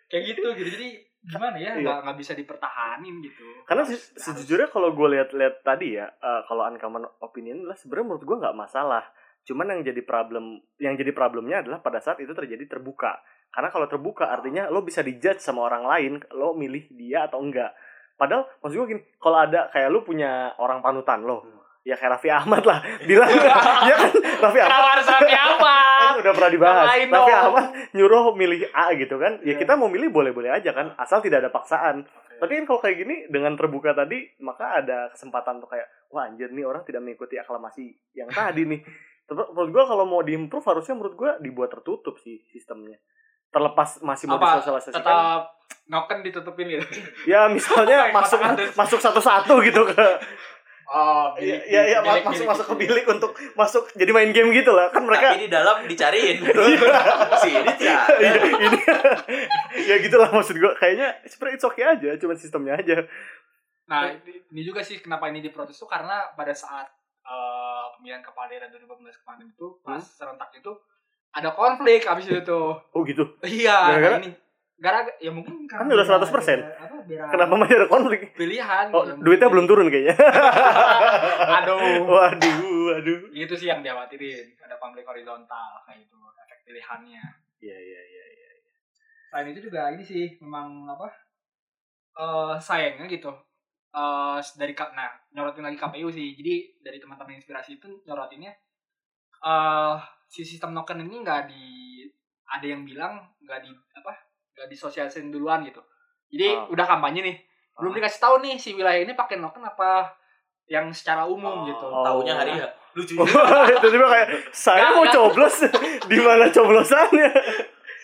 kayak 0.07 0.25
gitu 0.27 0.47
gitu. 0.55 0.69
Jadi 0.71 0.89
gimana 1.23 1.53
ya? 1.53 1.75
Iya. 1.75 1.83
Nggak 1.83 1.99
nggak 2.01 2.17
bisa 2.17 2.33
dipertahanin 2.33 3.21
gitu. 3.21 3.45
Karena 3.65 3.85
Harus- 3.85 4.09
se- 4.09 4.25
sejujurnya 4.25 4.69
kalau 4.69 4.95
gue 4.95 5.09
lihat-lihat 5.11 5.61
tadi 5.61 5.99
ya, 5.99 6.09
eh, 6.09 6.41
kalau 6.47 6.65
uncommon 6.65 7.05
opinion 7.21 7.67
lah 7.67 7.75
sebenarnya 7.75 8.07
menurut 8.07 8.25
gue 8.25 8.37
nggak 8.39 8.57
masalah. 8.57 9.05
Cuman 9.43 9.69
yang 9.69 9.85
jadi 9.85 10.01
problem, 10.01 10.45
yang 10.77 10.97
jadi 10.97 11.13
problemnya 11.13 11.61
adalah 11.61 11.79
pada 11.79 12.01
saat 12.01 12.19
itu 12.19 12.33
terjadi 12.33 12.67
terbuka. 12.67 13.21
Karena 13.49 13.69
kalau 13.69 13.87
terbuka 13.87 14.29
artinya 14.29 14.69
lo 14.69 14.81
bisa 14.81 15.01
dijudge 15.01 15.41
sama 15.41 15.65
orang 15.65 15.85
lain, 15.85 16.13
lo 16.33 16.53
milih 16.53 16.87
dia 16.93 17.25
atau 17.25 17.41
enggak. 17.41 17.73
Padahal 18.15 18.49
maksud 18.61 18.77
gue 18.77 18.89
gini, 18.91 19.03
kalau 19.17 19.39
ada 19.41 19.69
kayak 19.69 19.89
lo 19.89 20.01
punya 20.01 20.53
orang 20.57 20.81
panutan 20.81 21.21
lo, 21.23 21.41
Hmm. 21.41 21.61
ya 21.85 21.95
kayak 21.95 22.17
Raffi 22.17 22.29
Ahmad 22.29 22.65
lah, 22.65 22.81
bilang, 23.05 23.29
ya 23.89 23.95
kan 23.97 24.11
Raffi 24.41 24.59
Ahmad 24.59 24.73
Kenapa 24.73 24.89
harus 24.93 25.07
Raffi 25.07 25.37
Ahmad? 25.37 26.13
udah 26.17 26.33
pernah 26.33 26.51
dibahas. 26.51 26.87
Raffi. 26.89 27.33
Ahmad 27.33 27.67
nyuruh 27.93 28.25
milih 28.33 28.61
A 28.73 28.93
gitu 28.93 29.17
kan, 29.17 29.39
ya 29.41 29.53
Iya. 29.53 29.61
kita 29.61 29.77
mau 29.77 29.87
milih 29.87 30.09
boleh-boleh 30.09 30.51
aja 30.51 30.73
kan, 30.73 30.97
asal 30.97 31.21
tidak 31.21 31.45
ada 31.45 31.51
paksaan. 31.53 32.09
Tapi 32.37 32.53
kan 32.53 32.65
kalau 32.67 32.81
kayak 32.81 32.97
gini 32.99 33.17
dengan 33.29 33.57
terbuka 33.57 33.97
tadi, 33.97 34.21
maka 34.41 34.85
ada 34.85 35.09
kesempatan 35.09 35.57
untuk 35.57 35.73
kayak 35.73 35.89
wah 36.13 36.29
anjir 36.29 36.53
nih 36.53 36.65
orang 36.65 36.85
tidak 36.85 37.01
mengikuti 37.01 37.37
aklamasi 37.37 37.97
yang 38.13 38.29
tadi 38.29 38.69
nih. 38.69 38.81
Menurut 39.57 39.71
gua 39.73 39.85
kalau 39.85 40.05
mau 40.05 40.21
diimprove 40.21 40.63
harusnya 40.63 40.95
menurut 40.95 41.17
gua 41.17 41.31
dibuat 41.37 41.73
tertutup 41.73 42.21
sih 42.21 42.45
sistemnya. 42.47 43.01
Terlepas 43.57 43.89
masih 44.01 44.29
mau 44.29 44.37
apa? 44.37 44.61
disosialisasikan. 44.61 45.01
Tetap 45.01 45.41
noken 45.87 46.19
ditutupin 46.21 46.67
gitu? 46.69 46.85
Ya 47.25 47.49
misalnya 47.49 48.09
masuk 48.17 48.37
masuk 48.81 49.01
satu-satu 49.01 49.57
gitu 49.63 49.81
ke 49.87 50.07
oh 50.87 51.35
ya 51.37 51.59
ya, 51.67 51.83
ya 51.89 51.99
masuk 52.23 52.45
masuk 52.45 52.67
ke 52.69 52.75
bilik. 52.79 53.03
untuk 53.07 53.33
masuk 53.55 53.91
jadi 53.93 54.13
main 54.13 54.31
game 54.31 54.53
gitu 54.53 54.71
lah. 54.71 54.87
Kan 54.89 55.03
mereka 55.03 55.33
Tapi 55.33 55.43
di 55.43 55.51
dalam 55.51 55.83
dicariin. 55.83 56.37
si 57.43 57.49
ini 57.51 57.73
Iya, 57.77 57.99
tidak. 58.07 58.43
ini 58.61 58.79
ya 59.83 59.97
gitulah 59.99 60.29
maksud 60.29 60.55
gue 60.55 60.73
kayaknya 60.77 61.17
sebenarnya 61.25 61.57
it's 61.57 61.65
okay 61.65 61.85
aja 61.85 62.11
cuma 62.17 62.37
sistemnya 62.37 62.77
aja. 62.77 63.03
Nah 63.87 64.11
ini 64.13 64.47
ini 64.49 64.63
juga 64.63 64.83
sih 64.83 64.99
kenapa 64.99 65.27
ini 65.27 65.41
diprotes 65.41 65.75
tuh 65.75 65.87
karena 65.87 66.31
pada 66.33 66.53
saat 66.53 66.87
eh, 67.25 67.85
pemilihan 67.93 68.21
kepala 68.21 68.47
daerah 68.47 68.69
2015 68.69 68.87
kemarin 69.19 69.47
itu 69.49 69.67
pas 69.81 69.99
Hmm. 69.99 70.15
serentak 70.15 70.51
itu 70.53 70.71
ada 71.37 71.53
konflik 71.53 72.01
abis 72.09 72.33
itu. 72.33 72.41
Tuh 72.41 72.81
oh 72.97 73.01
gitu? 73.05 73.25
Iya 73.45 73.77
Gara-gara? 73.93 74.17
nah 74.17 74.21
ini. 74.25 74.31
Gara 74.77 75.01
ya 75.21 75.33
mungkin 75.33 75.65
Kan 75.69 75.89
udah 75.89 76.05
100%. 76.05 76.29
apa 76.29 76.97
biar 77.09 77.29
kenapa 77.33 77.53
masih 77.57 77.77
ada 77.81 77.89
konflik? 77.89 78.21
pilihan 78.37 78.93
oh 78.93 79.09
ya, 79.09 79.15
duitnya 79.17 79.49
belum 79.49 79.65
turun 79.65 79.89
kayaknya. 79.89 80.17
Aduh. 81.61 82.05
Waduh 82.09 82.57
waduh. 82.93 83.21
Itu 83.33 83.55
sih 83.57 83.69
yang 83.69 83.81
dikhawatirin. 83.81 84.57
Ada 84.61 84.77
konflik 84.81 85.05
horizontal 85.05 85.81
kayak 85.85 86.05
itu 86.05 86.17
efek 86.45 86.59
pilihannya. 86.65 87.25
Iya 87.57 87.77
iya 87.77 88.01
iya 88.05 88.25
iya. 88.37 88.49
selain 89.33 89.53
itu 89.53 89.69
juga 89.69 89.93
ini 89.93 90.05
sih 90.05 90.25
memang 90.41 90.89
apa 90.89 91.09
eh 92.17 92.55
sayangnya 92.61 93.09
gitu. 93.09 93.33
Eh 93.93 94.39
dari 94.61 94.73
nah 94.93 95.09
nyorotin 95.33 95.65
lagi 95.65 95.77
KPU 95.81 96.09
sih. 96.13 96.37
Jadi 96.37 96.81
dari 96.85 97.01
teman-teman 97.01 97.37
inspirasi 97.41 97.81
itu 97.81 97.89
nyorotinnya 98.05 98.53
eh 99.39 99.95
si 100.27 100.43
sistem 100.43 100.73
token 100.73 101.01
ini 101.01 101.21
nggak 101.21 101.47
di 101.47 101.65
ada 102.47 102.67
yang 102.67 102.83
bilang 102.83 103.19
nggak 103.39 103.61
di 103.61 103.71
apa 103.93 104.13
nggak 104.53 104.69
disosialisin 104.69 105.29
duluan 105.29 105.63
gitu 105.63 105.83
jadi 106.27 106.57
Oh. 106.57 106.73
udah 106.73 106.87
kampanye 106.87 107.21
nih 107.23 107.37
belum 107.77 107.91
Oh. 107.91 107.97
dikasih 107.97 108.21
tahu 108.21 108.35
nih 108.41 108.55
si 108.57 108.73
wilayah 108.73 109.01
ini 109.01 109.13
pakai 109.13 109.37
token 109.37 109.63
apa 109.63 110.11
yang 110.67 110.91
secara 110.91 111.23
umum 111.23 111.63
gitu 111.65 111.87
Oh. 111.87 112.03
Taunya 112.03 112.35
hari 112.35 112.57
ya. 112.57 112.67
Lucu. 112.93 113.13
itu 113.13 113.87
juga 113.95 114.07
kayak 114.09 114.29
saya 114.51 114.81
Nggak, 114.83 114.93
mau 114.93 115.05
nggak. 115.05 115.15
coblos 115.15 115.57
di 116.11 116.19
mana 116.19 116.45
coblosannya 116.49 117.29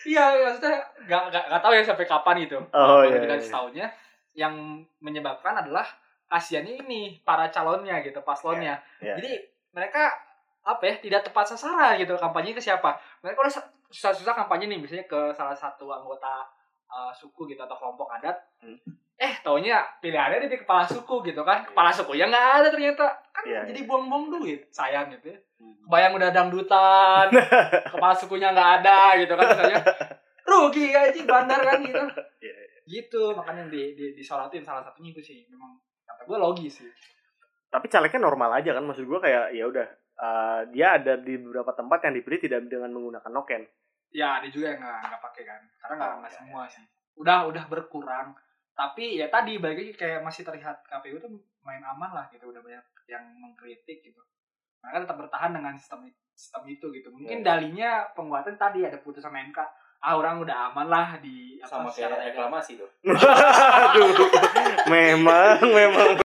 Iya, 0.03 0.35
maksudnya 0.37 0.77
nggak 1.01 1.21
nggak 1.31 1.43
nggak 1.47 1.61
tahu 1.63 1.73
ya 1.73 1.81
sampai 1.81 2.03
kapan 2.03 2.35
gitu. 2.43 2.59
Oh, 2.69 3.01
iya, 3.01 3.17
dikasih 3.17 3.47
iya. 3.47 3.55
tahunya 3.55 3.85
yang 4.35 4.53
menyebabkan 4.99 5.55
adalah 5.55 5.87
kasihannya 6.27 6.75
ini 6.77 7.23
para 7.23 7.47
calonnya 7.47 8.03
gitu, 8.03 8.19
paslonnya. 8.19 8.83
Iya. 8.99 9.15
Jadi 9.15 9.31
mereka 9.71 10.11
apa 10.63 10.83
ya 10.87 10.95
tidak 10.97 11.21
tepat 11.27 11.43
sasaran 11.45 11.99
gitu 11.99 12.15
kampanye 12.15 12.55
ke 12.55 12.61
siapa. 12.63 12.95
Mereka 13.19 13.37
udah 13.37 13.51
sa- 13.51 13.67
susah-susah 13.91 14.31
kampanye 14.33 14.71
nih 14.71 14.79
misalnya 14.79 15.03
ke 15.03 15.19
salah 15.35 15.51
satu 15.53 15.91
anggota 15.91 16.47
uh, 16.87 17.11
suku 17.11 17.51
gitu 17.51 17.59
atau 17.59 17.75
kelompok 17.75 18.07
adat. 18.09 18.35
Hmm. 18.63 18.79
eh 19.13 19.39
taunya 19.45 19.77
pilihannya 20.01 20.49
di 20.49 20.57
kepala 20.57 20.83
suku 20.83 21.21
gitu 21.23 21.43
kan. 21.43 21.61
Kepala 21.63 21.93
suku 21.93 22.17
ya 22.17 22.25
nggak 22.27 22.47
ada 22.63 22.67
ternyata. 22.71 23.05
Kan 23.29 23.43
Iya, 23.45 23.61
jadi 23.69 23.85
buang-buang 23.85 24.39
duit 24.39 24.65
sayang 24.71 25.11
gitu 25.13 25.31
ya. 25.31 25.37
Hmm. 25.59 25.75
kebayang 25.85 26.13
udah 26.15 26.29
dangdutan 26.31 27.27
kepala 27.93 28.15
sukunya 28.15 28.49
nggak 28.51 28.71
ada 28.81 29.19
gitu 29.19 29.33
kan 29.35 29.45
misalnya. 29.51 29.79
Rugi 30.43 30.91
aja 30.91 31.21
bandar 31.27 31.59
kan 31.59 31.79
gitu. 31.83 31.99
Iya, 32.43 32.55
gitu 32.83 33.31
makanya 33.31 33.71
di, 33.71 33.95
di 33.95 34.11
disorotin 34.11 34.63
salah 34.63 34.83
satunya 34.83 35.11
itu 35.11 35.21
sih. 35.23 35.37
Memang 35.47 35.75
kata 36.03 36.23
gue 36.23 36.37
logis 36.39 36.83
sih. 36.83 36.89
Tapi 37.67 37.87
calegnya 37.87 38.27
normal 38.27 38.59
aja 38.59 38.75
kan 38.75 38.83
maksud 38.83 39.07
gue 39.07 39.19
kayak 39.19 39.55
ya 39.55 39.63
udah 39.67 39.87
eh, 40.15 40.61
dia 40.69 40.87
ada 40.95 41.13
di 41.15 41.33
beberapa 41.35 41.71
tempat 41.71 41.99
yang 42.03 42.13
dipilih 42.13 42.39
tidak 42.39 42.59
dengan 42.65 42.89
menggunakan 42.89 43.29
noken. 43.29 43.63
Ya 44.09 44.37
ada 44.37 44.47
juga 44.47 44.71
yang 44.71 44.79
nggak 44.79 44.99
nggak 45.03 45.21
pakai 45.23 45.43
kan. 45.43 45.61
Karena 45.77 45.93
nggak 45.95 46.09
Oh, 46.09 46.17
nggak 46.21 46.31
iya, 46.31 46.39
semua 46.39 46.63
sih. 46.67 46.85
udah 47.15 47.37
udah 47.47 47.63
berkurang. 47.67 48.27
Tapi 48.73 49.17
ya 49.17 49.29
tadi 49.29 49.57
balik 49.57 49.77
lagi 49.79 49.93
kayak 49.95 50.19
masih 50.21 50.41
terlihat 50.41 50.81
KPU 50.83 51.17
tuh 51.17 51.29
main 51.61 51.81
aman 51.81 52.09
lah 52.09 52.25
gitu. 52.29 52.49
Udah 52.49 52.59
banyak 52.59 52.81
yang 53.05 53.25
mengkritik 53.37 54.01
gitu. 54.01 54.21
Mereka 54.81 55.05
tetap 55.05 55.17
bertahan 55.17 55.53
dengan 55.53 55.73
sistem 55.75 56.05
sistem 56.33 56.65
itu 56.67 56.89
gitu. 56.89 57.09
Mungkin 57.09 57.39
Iya. 57.39 57.45
dalinya 57.45 57.89
penguatan 58.11 58.57
tadi 58.57 58.81
ada 58.81 58.97
putusan 58.97 59.29
MK 59.29 59.59
ah 60.03 60.13
orang 60.13 60.43
udah 60.43 60.67
aman 60.67 60.89
lah 60.89 61.07
di 61.17 61.61
apa, 61.63 61.79
Sama 61.79 61.87
kayak 61.87 62.35
reklamasi 62.35 62.75
tuh. 62.75 62.89
Aduh, 63.87 64.11
memang 64.89 65.63
memang 65.63 66.19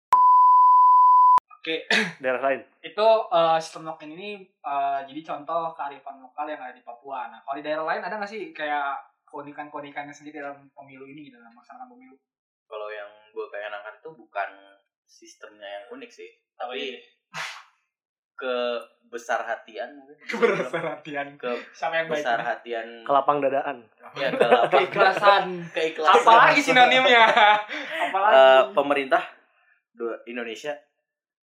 oke. 1.69 1.77
Daerah 2.25 2.41
lain? 2.43 2.61
Itu 2.81 3.07
eh, 3.29 3.59
sistem 3.61 3.85
token 3.85 4.11
ini 4.11 4.31
eh, 4.43 5.01
jadi 5.05 5.21
contoh 5.23 5.77
kearifan 5.77 6.17
lokal 6.19 6.49
yang 6.49 6.57
ada 6.59 6.73
di 6.73 6.81
Papua. 6.81 7.29
Nah 7.29 7.45
kalau 7.45 7.61
di 7.61 7.65
daerah 7.65 7.85
lain 7.85 8.01
ada 8.01 8.17
nggak 8.17 8.27
sih 8.27 8.51
kayak 8.51 8.97
keunikan-keunikannya 9.29 10.11
sendiri 10.11 10.41
dalam 10.41 10.73
pemilu 10.73 11.05
ini 11.05 11.29
gitu 11.29 11.37
dalam 11.37 11.53
melaksanakan 11.53 11.93
pemilu? 11.93 12.17
Kalau 12.65 12.89
yang 12.89 13.09
gue 13.29 13.47
pengen 13.49 13.73
angkat 13.75 14.01
itu 14.01 14.11
bukan 14.11 14.51
sistemnya 15.05 15.69
yang 15.69 15.85
unik 15.91 16.11
sih, 16.11 16.29
tapi 16.55 16.97
kebesar 18.39 19.43
hatian 19.43 19.99
mungkin. 19.99 20.17
keberhatian 20.23 21.29
Ke 21.37 21.53
sama 21.75 21.99
yang 21.99 22.09
baik 22.09 22.23
besar 22.23 22.39
hatian 22.39 23.03
kelapang 23.03 23.43
dadaan. 23.43 23.83
Ya 24.15 24.31
kelapa- 24.31 24.71
keikhlasan. 24.73 25.45
Keikhlasan. 25.75 26.23
Apalagi 26.23 26.61
sinonimnya? 26.63 27.25
Apalagi? 28.09 28.37
Eh, 28.37 28.63
pemerintah 28.73 29.23
do- 29.91 30.23
Indonesia 30.25 30.73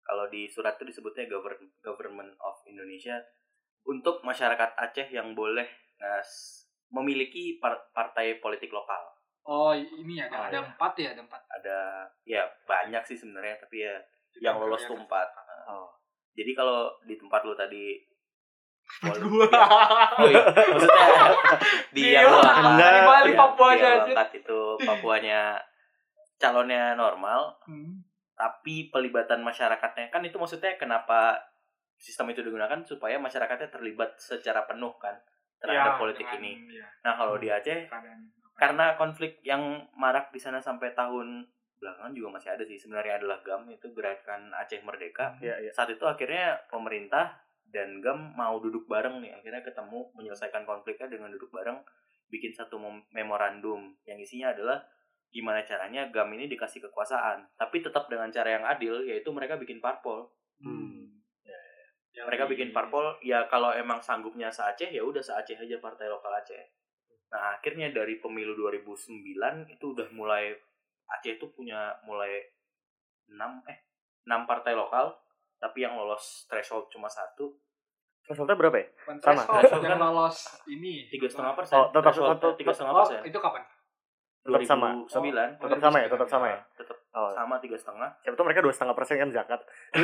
kalau 0.04 0.28
di 0.28 0.46
surat 0.46 0.76
itu 0.76 0.86
disebutnya 0.86 1.26
govern- 1.26 1.72
government 1.80 2.36
of 2.38 2.56
Indonesia. 2.66 3.18
Untuk 3.84 4.20
masyarakat 4.22 4.76
Aceh 4.78 5.08
yang 5.10 5.32
boleh 5.34 5.68
ngas- 5.98 6.64
memiliki 6.88 7.58
par- 7.58 7.90
partai 7.90 8.38
politik 8.38 8.70
lokal. 8.70 9.02
Oh 9.44 9.72
ini 9.72 10.16
ya 10.16 10.30
Oh, 10.30 10.40
ada 10.42 10.54
iya. 10.54 10.64
empat 10.64 10.94
ya 10.96 11.10
ada 11.10 11.22
empat. 11.22 11.42
Ada 11.52 11.78
ya 12.24 12.42
banyak 12.64 13.04
sih 13.04 13.18
sebenarnya 13.18 13.58
tapi 13.58 13.82
ya 13.82 13.96
yang 14.40 14.56
lolos 14.56 14.84
tuh 14.84 14.96
empat. 14.96 15.28
Oh. 15.66 15.90
jadi 16.32 16.54
kalau 16.54 16.88
di 17.02 17.14
tempat 17.14 17.42
lu 17.42 17.54
tadi 17.54 17.98
gua. 19.02 19.48
oh 20.16 20.28
iya. 20.28 20.44
Maksudnya 20.46 21.08
di 21.90 22.02
yang 22.10 22.26
lu 22.26 22.36
Iya, 22.36 22.52
angkat 22.52 22.92
di 22.94 23.02
Bali, 23.04 23.24
yang- 23.26 23.38
Papua 23.38 23.68
yang 23.70 23.74
lu 23.74 23.84
aja. 23.84 24.04
angkat 24.06 24.30
itu 24.38 24.60
Papuanya 24.80 25.42
calonnya 26.38 26.94
normal. 26.94 27.42
Hmm. 27.64 28.00
Tapi 28.34 28.90
pelibatan 28.90 29.40
masyarakatnya 29.40 30.10
kan 30.10 30.22
itu 30.22 30.36
maksudnya 30.36 30.74
kenapa 30.76 31.38
sistem 31.96 32.30
itu 32.30 32.42
digunakan 32.42 32.82
supaya 32.82 33.16
masyarakatnya 33.16 33.70
terlibat 33.70 34.18
secara 34.18 34.66
penuh 34.66 34.92
kan 34.98 35.16
terhadap 35.58 35.96
Ya, 35.96 36.00
politik 36.00 36.28
dengan- 36.28 36.44
ini. 36.44 36.52
iya, 36.74 36.88
Nah 37.02 37.14
kalau 37.14 37.38
di 37.38 37.48
Aceh 37.48 37.88
keadaan. 37.88 38.20
karena 38.54 38.86
konflik 38.94 39.40
yang 39.42 39.62
marak 39.94 40.28
di 40.30 40.38
sana 40.38 40.60
sampai 40.60 40.92
tahun 40.92 41.48
belakangan 41.76 42.12
juga 42.12 42.30
masih 42.34 42.50
ada 42.50 42.64
sih 42.64 42.76
sebenarnya 42.76 43.18
adalah 43.18 43.40
GAM 43.40 43.68
itu 43.70 43.92
gerakan 43.92 44.52
Aceh 44.52 44.80
Merdeka. 44.82 45.36
Iya, 45.38 45.60
iya. 45.60 45.72
Saat 45.72 45.92
itu 45.92 46.04
akhirnya 46.04 46.56
pemerintah 46.68 47.40
dan 47.66 48.00
GAM 48.00 48.34
mau 48.34 48.56
duduk 48.58 48.86
bareng 48.86 49.20
nih 49.20 49.34
akhirnya 49.34 49.60
ketemu 49.62 50.12
menyelesaikan 50.14 50.64
konfliknya 50.64 51.08
dengan 51.08 51.30
duduk 51.30 51.48
bareng 51.50 51.80
bikin 52.28 52.52
satu 52.52 52.76
mem- 52.76 53.04
memorandum 53.12 53.94
yang 54.04 54.16
isinya 54.16 54.52
adalah 54.52 54.80
gimana 55.34 55.66
caranya 55.66 56.14
GAM 56.14 56.30
ini 56.38 56.46
dikasih 56.46 56.86
kekuasaan 56.86 57.42
tapi 57.58 57.82
tetap 57.82 58.06
dengan 58.06 58.30
cara 58.30 58.54
yang 58.54 58.64
adil 58.64 59.02
yaitu 59.02 59.34
mereka 59.34 59.58
bikin 59.58 59.82
parpol. 59.82 60.30
Hmm. 60.62 61.10
Ya, 62.14 62.30
mereka 62.30 62.46
di- 62.46 62.54
bikin 62.54 62.70
parpol 62.70 63.18
ya 63.26 63.50
kalau 63.50 63.74
emang 63.74 63.98
sanggupnya 63.98 64.54
se 64.54 64.62
Aceh 64.62 64.94
ya 64.94 65.02
udah 65.02 65.18
se 65.18 65.34
Aceh 65.34 65.58
aja 65.58 65.82
partai 65.82 66.06
lokal 66.06 66.30
Aceh. 66.38 66.62
Nah 67.34 67.58
akhirnya 67.58 67.90
dari 67.90 68.22
pemilu 68.22 68.54
2009 68.54 69.26
itu 69.66 69.86
udah 69.90 70.06
mulai 70.14 70.54
Aceh 71.10 71.42
itu 71.42 71.50
punya 71.50 71.98
mulai 72.06 72.38
6 73.26 73.42
eh 73.66 73.78
6 74.30 74.46
partai 74.46 74.78
lokal 74.78 75.18
tapi 75.58 75.82
yang 75.82 75.98
lolos 75.98 76.46
threshold 76.46 76.94
cuma 76.94 77.10
satu. 77.10 77.58
Thresholdnya 78.24 78.56
berapa 78.56 78.78
ya? 78.78 78.88
Sama. 79.20 79.42
threshold, 79.58 79.82
yang 79.82 79.98
lolos 79.98 80.38
ini. 80.70 81.10
tiga 81.10 81.26
setengah 81.26 81.58
persen. 81.58 81.76
Oh, 81.76 81.90
tetap- 81.90 82.56
tiga 82.56 82.72
setengah 82.72 82.94
oh 82.94 83.00
persen. 83.02 83.20
itu 83.26 83.40
kapan 83.42 83.64
Tetap 84.44 84.62
sama. 84.66 84.88
2009 85.08 85.56
Tetap 85.58 85.80
sama 85.80 85.98
ya, 85.98 86.08
tetap 86.08 86.28
sama 86.28 86.46
ya. 86.48 86.60
tetap 86.76 86.98
Oh. 87.14 87.30
sama 87.30 87.62
tiga 87.62 87.78
setengah 87.78 88.10
Siapa 88.20 88.34
tuh 88.34 88.42
mereka 88.42 88.60
dua 88.60 88.74
setengah 88.74 88.92
persen 88.92 89.16
kan 89.16 89.30
zakat. 89.30 89.62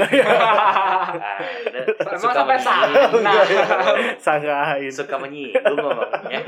Emang 1.09 2.19
suka 2.19 2.33
sampai 2.35 2.55
menyinggung. 2.55 3.23
sana. 3.23 3.41
Sangkain. 4.17 4.91
suka 4.91 5.15
menyinggung 5.17 5.73
ngomongnya 5.75 6.41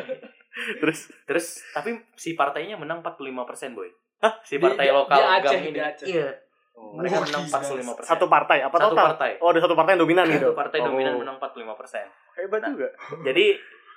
Terus 0.77 1.09
Terus 1.23 1.45
tapi 1.71 1.97
si 2.13 2.33
partainya 2.33 2.75
menang 2.75 2.99
45 2.99 3.17
persen 3.43 3.73
boy. 3.73 3.89
Hah? 4.21 4.37
Si 4.41 4.55
partai 4.55 4.85
di- 4.85 4.93
lokal 4.93 5.17
di 5.17 5.25
Aceh, 5.41 5.59
di 5.59 5.69
ini. 5.71 5.79
Aceh. 5.81 6.05
Iya. 6.05 6.29
Mereka 6.71 7.15
Wah, 7.15 7.23
menang 7.25 7.43
gila. 7.43 7.57
45 7.57 7.97
persen. 7.97 8.09
satu 8.11 8.25
partai 8.27 8.57
apa 8.61 8.75
Satu 8.75 8.85
total? 8.91 9.05
partai. 9.07 9.31
Oh, 9.37 9.49
ada 9.49 9.59
satu 9.59 9.73
partai 9.73 9.91
yang 9.91 10.01
dominan 10.01 10.25
gitu. 10.27 10.45
Satu 10.45 10.55
partai 10.55 10.77
dominan 10.81 11.13
Oh. 11.13 11.19
menang 11.19 11.37
45 11.37 11.73
persen. 11.73 12.05
Hebat 12.35 12.59
Nah. 12.59 12.69
juga. 12.69 12.87
Jadi 13.23 13.45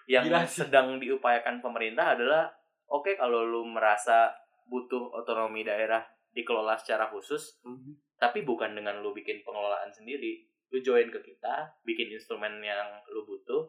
yang 0.06 0.24
Gila 0.24 0.40
sedang 0.44 0.96
diupayakan 0.96 1.60
pemerintah 1.60 2.12
adalah 2.14 2.48
oke 2.94 3.18
kalau 3.18 3.42
lu 3.42 3.66
merasa 3.66 4.30
butuh 4.70 5.10
otonomi 5.10 5.66
daerah 5.66 6.00
dikelola 6.30 6.78
secara 6.78 7.10
khusus, 7.10 7.58
tapi 8.16 8.46
bukan 8.46 8.78
dengan 8.78 9.02
lu 9.02 9.10
bikin 9.10 9.42
pengelolaan 9.42 9.90
sendiri. 9.90 10.46
Lu 10.70 10.78
join 10.78 11.10
ke 11.10 11.18
kita, 11.20 11.74
bikin 11.82 12.10
instrumen 12.10 12.62
yang 12.62 12.86
lu 13.10 13.26
butuh. 13.26 13.66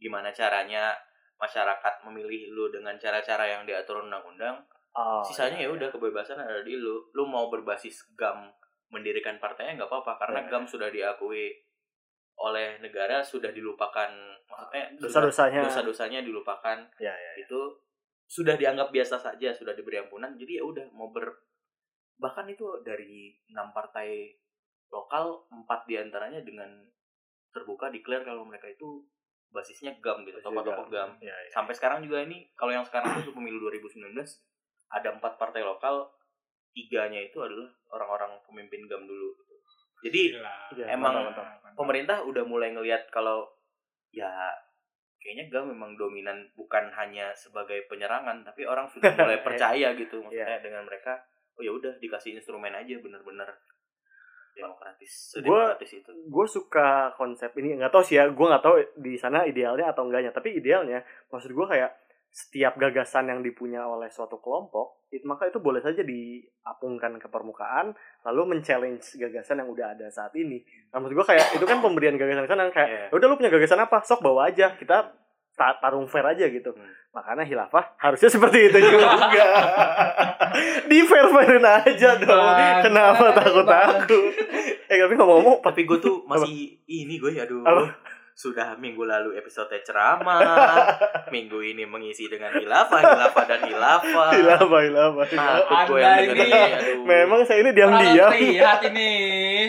Gimana 0.00 0.32
caranya 0.32 0.96
masyarakat 1.38 2.04
memilih 2.08 2.50
lu 2.50 2.64
dengan 2.68 2.98
cara-cara 2.98 3.46
yang 3.46 3.62
diatur 3.62 4.02
undang-undang 4.02 4.58
Oh, 4.98 5.22
sisanya 5.22 5.62
iya, 5.62 5.70
ya 5.70 5.78
udah 5.78 5.88
kebebasan 5.94 6.42
ada 6.42 6.58
di 6.66 6.74
lu 6.74 6.98
lu 7.14 7.22
mau 7.22 7.46
berbasis 7.46 8.02
gam 8.18 8.50
mendirikan 8.90 9.38
partainya 9.38 9.78
nggak 9.78 9.86
apa-apa 9.86 10.26
karena 10.26 10.40
Iya. 10.42 10.48
gam 10.50 10.64
sudah 10.66 10.90
diakui 10.90 11.54
oleh 12.34 12.82
negara 12.82 13.22
sudah 13.22 13.54
dilupakan 13.54 14.10
maksudnya 14.50 14.90
dosa-dosanya 14.98 15.62
dosa-dosanya 15.62 16.18
dilupakan 16.26 16.82
ya 16.98 17.14
ya 17.14 17.32
itu 17.38 17.60
sudah 18.28 18.60
dianggap 18.60 18.92
biasa 18.92 19.16
saja 19.16 19.56
sudah 19.56 19.72
diberi 19.72 20.04
ampunan 20.04 20.36
jadi 20.36 20.60
ya 20.60 20.64
udah 20.68 20.86
mau 20.92 21.08
ber 21.08 21.32
bahkan 22.20 22.44
itu 22.44 22.84
dari 22.84 23.32
enam 23.48 23.72
partai 23.72 24.36
lokal 24.92 25.48
empat 25.48 25.88
di 25.88 25.96
antaranya 25.96 26.44
dengan 26.44 26.68
terbuka 27.48 27.88
declare 27.88 28.28
kalau 28.28 28.44
mereka 28.44 28.68
itu 28.68 29.00
basisnya 29.48 29.96
gam 30.04 30.20
gitu 30.28 30.36
tokoh-tokoh 30.44 30.92
gam 30.92 31.16
ya, 31.24 31.32
ya. 31.32 31.50
sampai 31.56 31.72
sekarang 31.72 32.04
juga 32.04 32.20
ini 32.20 32.52
kalau 32.52 32.76
yang 32.76 32.84
sekarang 32.84 33.16
itu 33.24 33.32
pemilu 33.32 33.64
2019 33.72 34.12
ada 34.92 35.08
empat 35.16 35.40
partai 35.40 35.64
lokal 35.64 36.12
tiganya 36.76 37.24
itu 37.24 37.40
adalah 37.40 37.72
orang-orang 37.96 38.36
pemimpin 38.44 38.84
gam 38.84 39.08
dulu 39.08 39.32
jadi 40.04 40.36
Gila. 40.36 40.54
Ya, 40.78 40.86
emang 40.94 41.32
mantap, 41.32 41.58
mantap. 41.64 41.74
pemerintah 41.74 42.18
udah 42.28 42.44
mulai 42.44 42.70
ngelihat 42.76 43.08
kalau 43.08 43.48
ya 44.12 44.30
kayaknya 45.18 45.50
GAM 45.50 45.74
memang 45.74 45.94
dominan 45.94 46.46
bukan 46.54 46.88
hanya 46.94 47.34
sebagai 47.34 47.84
penyerangan 47.86 48.42
tapi 48.42 48.62
orang 48.64 48.86
sudah 48.86 49.12
mulai 49.12 49.42
percaya 49.46 49.92
gitu. 49.94 50.22
Maksudnya 50.22 50.62
dengan 50.62 50.86
mereka 50.86 51.18
oh 51.58 51.62
ya 51.62 51.74
udah 51.74 51.98
dikasih 51.98 52.38
instrumen 52.38 52.70
aja 52.70 52.94
bener-bener 52.98 53.50
demokratis 54.54 55.38
Gua- 55.38 55.74
demokratis 55.74 55.90
itu. 56.02 56.10
gue 56.10 56.46
suka 56.46 57.14
konsep 57.14 57.50
ini 57.58 57.78
nggak 57.78 57.94
tahu 57.94 58.02
sih 58.02 58.18
ya 58.18 58.26
gue 58.26 58.46
nggak 58.46 58.64
tahu 58.64 58.74
di 58.98 59.14
sana 59.14 59.46
idealnya 59.46 59.94
atau 59.94 60.06
enggaknya 60.06 60.34
tapi 60.34 60.58
idealnya 60.58 60.98
maksud 61.30 61.54
gue 61.54 61.66
kayak 61.66 61.90
setiap 62.28 62.76
gagasan 62.76 63.26
yang 63.26 63.40
dipunya 63.40 63.82
oleh 63.82 64.06
suatu 64.08 64.38
kelompok 64.38 65.08
itu 65.08 65.24
maka 65.24 65.48
itu 65.48 65.58
boleh 65.58 65.80
saja 65.80 66.04
diapungkan 66.04 67.16
ke 67.16 67.26
permukaan 67.26 67.96
lalu 68.22 68.54
men-challenge 68.54 69.16
gagasan 69.16 69.58
yang 69.58 69.68
udah 69.68 69.92
ada 69.92 70.06
saat 70.06 70.30
ini. 70.34 70.60
Nah, 70.88 71.00
maksud 71.00 71.16
gue 71.16 71.26
kayak 71.26 71.56
itu 71.56 71.64
kan 71.64 71.80
pemberian 71.80 72.14
gagasan 72.14 72.44
sana 72.44 72.68
kayak 72.68 72.88
Iya. 72.88 73.04
"Ya 73.08 73.14
udah 73.14 73.26
lu 73.26 73.36
punya 73.36 73.48
gagasan 73.48 73.80
apa? 73.80 74.00
Sok 74.00 74.20
bawa 74.22 74.46
aja 74.46 74.76
kita 74.76 75.16
ta- 75.54 75.78
tarung 75.78 76.06
fair 76.06 76.24
aja 76.24 76.46
gitu. 76.46 76.70
Hmm. 76.70 76.94
makanya 77.08 77.40
hilafah 77.42 77.96
harusnya 77.98 78.28
seperti 78.36 78.68
itu 78.68 78.78
juga. 78.78 79.08
Di 80.86 80.98
fair 81.02 81.26
fairin 81.26 81.64
aja 81.64 82.10
dong. 82.14 82.28
Bang, 82.28 82.84
kenapa 82.84 83.24
bang, 83.24 83.36
takut 83.36 83.64
takut 83.64 84.22
eh 84.92 84.96
tapi 84.96 85.14
ngomong-ngomong 85.16 85.60
tapi 85.60 85.84
gue 85.84 85.98
tuh 85.98 86.22
masih 86.24 86.78
ini 86.84 87.16
gue 87.16 87.32
aduh. 87.34 87.64
Apa? 87.64 87.82
Sudah 88.38 88.78
minggu 88.78 89.02
lalu 89.02 89.34
episode 89.34 89.74
ceramah. 89.82 90.94
Minggu 91.34 91.58
ini 91.58 91.82
mengisi 91.82 92.30
dengan 92.30 92.54
hilafah 92.54 93.02
hilafah 93.02 93.44
dan 93.50 93.60
hilafah. 93.66 94.30
Hilafah 94.30 94.80
hilafah. 94.86 95.24
Takut 95.26 95.78
gue 95.90 95.98
yang 95.98 96.38
ini- 96.38 96.54
aduh. 96.54 97.02
Memang 97.02 97.42
saya 97.42 97.66
ini 97.66 97.74
diam-diam. 97.74 98.30
Terlihat 98.30 98.80
ini. 98.94 99.10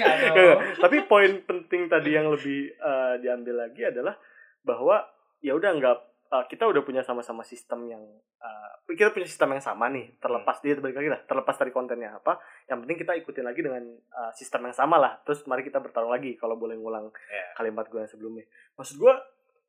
Aduh. 0.05 0.77
tapi 0.77 1.01
poin 1.09 1.41
penting 1.49 1.89
tadi 1.89 2.13
yang 2.13 2.29
lebih 2.29 2.69
eh, 2.77 3.13
diambil 3.25 3.65
lagi 3.65 3.89
adalah 3.89 4.13
bahwa 4.61 5.01
ya 5.41 5.57
udah 5.57 5.71
nggak 5.73 5.97
eh, 6.29 6.45
kita 6.49 6.69
udah 6.69 6.81
punya 6.85 7.01
sama-sama 7.01 7.41
sistem 7.41 7.89
yang 7.89 8.03
eh, 8.39 8.69
kita 8.95 9.13
punya 9.13 9.27
sistem 9.29 9.57
yang 9.57 9.63
sama 9.63 9.89
nih 9.89 10.17
terlepas 10.17 10.61
dia 10.61 10.77
balik 10.77 10.97
lagi 10.97 11.09
lah 11.09 11.21
terlepas 11.25 11.55
dari 11.57 11.71
kontennya 11.73 12.17
apa 12.17 12.37
yang 12.69 12.81
penting 12.85 12.97
kita 13.01 13.13
ikutin 13.17 13.45
lagi 13.45 13.61
dengan 13.61 13.83
eh, 13.97 14.31
sistem 14.33 14.69
yang 14.69 14.75
sama 14.77 14.97
lah 14.97 15.17
terus 15.25 15.43
mari 15.45 15.61
kita 15.61 15.81
bertarung 15.81 16.13
lagi 16.13 16.37
kalau 16.37 16.55
boleh 16.57 16.77
ngulang 16.77 17.11
Ya. 17.29 17.45
kalimat 17.57 17.85
gue 17.89 17.99
yang 18.01 18.09
sebelumnya 18.09 18.45
maksud 18.73 18.97
gue 18.97 19.13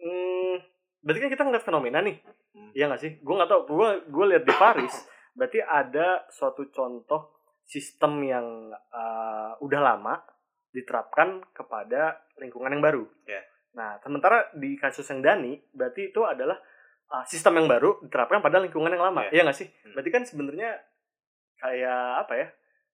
hmm, 0.00 0.54
berarti 1.00 1.20
kan 1.20 1.30
kita 1.32 1.42
ngeliat 1.48 1.64
fenomena 1.64 2.00
nih 2.00 2.18
Hmm. 2.50 2.74
Iya 2.74 2.90
gak 2.90 2.98
sih 2.98 3.12
gue 3.22 3.30
nggak 3.30 3.46
tahu 3.46 3.60
gue 3.78 3.88
gue 4.10 4.24
lihat 4.34 4.42
di 4.42 4.50
Paris 4.50 4.90
berarti 5.38 5.62
ada 5.62 6.26
suatu 6.34 6.66
contoh 6.74 7.30
sistem 7.62 8.18
yang 8.26 8.46
eh, 8.74 9.52
udah 9.62 9.78
lama 9.78 10.18
diterapkan 10.74 11.42
kepada 11.54 12.26
lingkungan 12.38 12.74
yang 12.74 12.82
baru. 12.82 13.04
Ya. 13.26 13.42
Nah, 13.70 13.98
sementara 14.02 14.50
di 14.56 14.74
kasus 14.74 15.06
yang 15.06 15.22
Dani, 15.22 15.54
berarti 15.70 16.10
itu 16.10 16.20
adalah 16.26 16.58
uh, 17.10 17.24
sistem 17.26 17.62
yang 17.62 17.66
baru 17.70 17.98
diterapkan 18.02 18.42
pada 18.42 18.62
lingkungan 18.62 18.90
yang 18.90 19.04
lama. 19.10 19.26
Ya. 19.30 19.40
Iya 19.40 19.42
nggak 19.50 19.58
sih? 19.58 19.68
Hmm. 19.68 19.92
Berarti 19.98 20.10
kan 20.10 20.22
sebenarnya 20.26 20.70
kayak 21.60 22.26
apa 22.26 22.34
ya? 22.34 22.46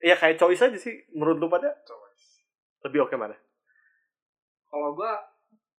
Ya 0.05 0.15
kayak 0.17 0.37
choice 0.37 0.61
aja 0.61 0.77
sih 0.77 0.93
menurut 1.17 1.41
lu 1.41 1.49
pada 1.49 1.73
lebih 2.85 3.09
oke 3.09 3.17
mana? 3.17 3.33
Kalau 4.69 4.93
gua 4.93 5.17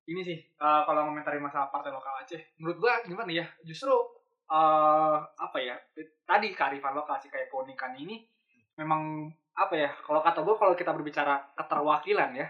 ini 0.09 0.23
sih 0.23 0.39
eh, 0.39 0.81
kalau 0.87 1.11
komentari 1.11 1.37
masalah 1.37 1.69
partai 1.69 1.93
lokal 1.93 2.23
Aceh, 2.23 2.57
menurut 2.57 2.77
gua 2.81 2.93
gimana 3.05 3.29
ya? 3.29 3.45
Justru 3.61 3.93
eh 4.47 5.17
apa 5.21 5.57
ya? 5.59 5.77
Tadi 6.25 6.55
kearifan 6.55 6.95
lokal 6.97 7.21
sih 7.21 7.29
kayak 7.29 7.53
keunikan 7.53 7.93
ini 7.93 8.25
memang 8.79 9.29
apa 9.53 9.73
ya? 9.77 9.89
Kalau 10.01 10.25
kata 10.25 10.41
gua 10.41 10.55
kalau 10.57 10.73
kita 10.73 10.95
berbicara 10.97 11.53
keterwakilan 11.53 12.33
ya, 12.33 12.47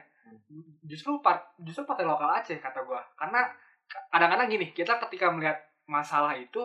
justru 0.83 1.19
part, 1.21 1.53
justru 1.61 1.83
partai 1.83 2.05
lokal 2.07 2.29
Aceh 2.39 2.57
kata 2.57 2.83
gua. 2.87 3.01
Karena 3.15 3.47
ka- 3.87 4.05
kadang-kadang 4.11 4.47
gini, 4.47 4.65
kita 4.71 4.99
ketika 5.07 5.31
melihat 5.31 5.57
masalah 5.87 6.35
itu 6.35 6.61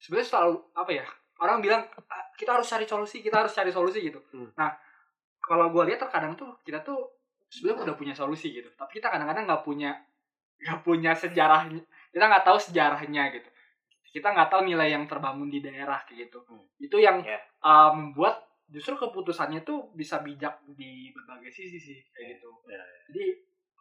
sebenarnya 0.00 0.28
selalu 0.28 0.52
apa 0.72 0.90
ya? 0.92 1.04
Orang 1.42 1.58
bilang 1.60 1.82
"Ah, 2.08 2.24
kita 2.38 2.54
harus 2.56 2.68
cari 2.70 2.86
solusi, 2.86 3.18
kita 3.24 3.42
harus 3.42 3.52
cari 3.52 3.70
solusi 3.74 3.98
gitu. 4.04 4.20
Hmm. 4.32 4.50
Nah, 4.56 4.70
kalau 5.42 5.68
gua 5.74 5.84
lihat 5.88 6.00
terkadang 6.02 6.38
tuh 6.38 6.54
kita 6.62 6.80
tuh 6.86 6.98
sebenarnya 7.52 7.92
udah 7.92 7.96
punya 8.00 8.14
solusi 8.16 8.48
gitu 8.48 8.72
tapi 8.80 8.96
kita 8.96 9.12
kadang-kadang 9.12 9.44
nggak 9.44 9.60
punya 9.60 9.92
nggak 10.62 10.80
punya 10.86 11.12
sejarahnya 11.12 11.84
kita 12.08 12.24
nggak 12.24 12.44
tahu 12.48 12.56
sejarahnya 12.56 13.28
gitu 13.34 13.48
kita 14.08 14.28
nggak 14.32 14.48
tahu 14.48 14.64
nilai 14.68 14.88
yang 14.92 15.04
terbangun 15.04 15.52
di 15.52 15.60
daerah 15.60 16.00
kayak 16.08 16.28
gitu 16.30 16.40
Hmm. 16.48 16.64
itu 16.80 16.96
yang 16.96 17.20
Ya. 17.20 17.36
uh, 17.60 17.92
membuat 17.92 18.40
justru 18.72 18.96
keputusannya 18.96 19.62
tuh 19.68 19.92
bisa 19.92 20.24
bijak 20.24 20.64
di 20.72 21.12
berbagai 21.12 21.52
sisi 21.52 21.78
sih 21.78 21.98
kayak 22.16 22.40
gitu. 22.40 22.50
Ya, 22.66 22.82
jadi 23.12 23.24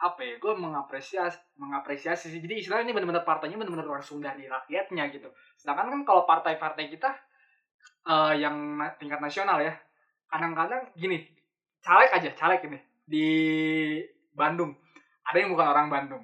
apa 0.02 0.20
ya 0.26 0.36
gue 0.42 0.54
mengapresiasi 0.58 1.40
mengapresiasi 1.56 2.28
sih. 2.28 2.42
Jadi 2.44 2.60
istilahnya 2.60 2.92
ini 2.92 2.94
benar-benar 3.00 3.24
partainya 3.24 3.56
benar-benar 3.56 3.88
langsung 4.02 4.20
dari 4.20 4.46
rakyatnya 4.46 5.08
gitu. 5.16 5.30
Sedangkan 5.56 5.88
kan 5.94 6.02
kalau 6.04 6.24
partai-partai 6.28 6.92
kita 6.92 7.16
uh, 8.10 8.34
yang 8.36 8.78
na- 8.78 8.94
tingkat 9.00 9.24
nasional 9.24 9.64
ya 9.64 9.74
kadang-kadang 10.32 10.92
gini 10.96 11.28
caleg 11.84 12.12
aja 12.12 12.30
caleg 12.36 12.62
ini 12.68 12.80
di 13.08 13.28
Bandung. 14.36 14.76
Ada 15.24 15.38
yang 15.48 15.50
bukan 15.56 15.68
orang 15.72 15.88
Bandung 15.88 16.24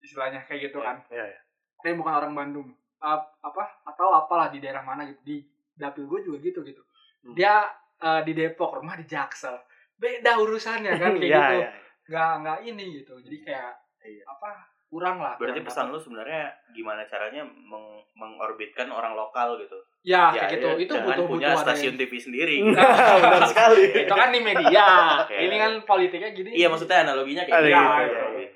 istilahnya 0.00 0.44
kayak 0.48 0.72
gitu 0.72 0.80
kan. 0.80 1.04
Iya, 1.12 1.24
iya. 1.32 1.40
ada 1.80 1.86
yang 1.92 1.98
bukan 2.00 2.14
orang 2.14 2.32
Bandung. 2.32 2.68
Ap- 3.04 3.36
apa 3.44 3.84
atau 3.84 4.16
apalah 4.16 4.48
di 4.48 4.64
daerah 4.64 4.80
mana 4.80 5.04
gitu. 5.04 5.20
Di 5.20 5.36
dapil 5.74 6.06
gue 6.06 6.20
juga 6.24 6.38
gitu 6.40 6.62
gitu 6.62 6.82
Hmm. 7.24 7.32
dia 7.32 7.64
uh, 7.98 8.20
di 8.20 8.32
Depok 8.32 8.76
rumah 8.76 8.94
di 8.94 9.04
Jaksel 9.04 9.56
beda 9.94 10.36
urusannya 10.36 10.92
kan 10.94 11.12
kayak 11.16 11.24
Iya, 11.24 11.40
gitu 11.40 11.54
iya. 11.56 11.68
nggak 12.04 12.32
nggak 12.38 12.58
ini 12.66 12.84
gitu 12.94 13.14
jadi 13.18 13.36
kayak 13.42 13.72
Iya. 14.02 14.22
apa 14.26 14.50
kurang 14.86 15.16
lah 15.18 15.34
berarti 15.34 15.58
kurang 15.58 15.66
pesan 15.66 15.84
dapat. 15.84 15.92
lu 15.92 15.98
sebenarnya 15.98 16.42
gimana 16.70 17.02
caranya 17.04 17.42
meng- 17.42 18.04
mengorbitkan 18.14 18.86
orang 18.86 19.12
lokal 19.12 19.56
gitu 19.56 19.74
ya, 20.02 20.30
Ya, 20.30 20.44
kayak 20.44 20.50
gitu 20.54 20.66
ya, 20.66 20.74
itu 20.78 20.92
jangan 20.92 21.08
butuh 21.08 21.24
punya 21.26 21.48
butuh 21.50 21.62
stasiun 21.64 21.94
TV 21.96 22.12
sendiri 22.14 22.56
Benar 23.24 23.42
sekali. 23.44 23.82
itu 24.04 24.14
kan 24.14 24.28
di 24.28 24.40
media 24.40 24.86
ini 25.30 25.56
kan 25.56 25.72
politiknya 25.82 26.30
gini 26.30 26.50
iya 26.52 26.68
maksudnya 26.68 27.02
analoginya 27.02 27.42
kayak 27.42 27.58
gitu 27.58 27.66
gitu, 27.66 27.74
Iya, 27.74 28.04
iya. 28.04 28.24
iya. 28.36 28.48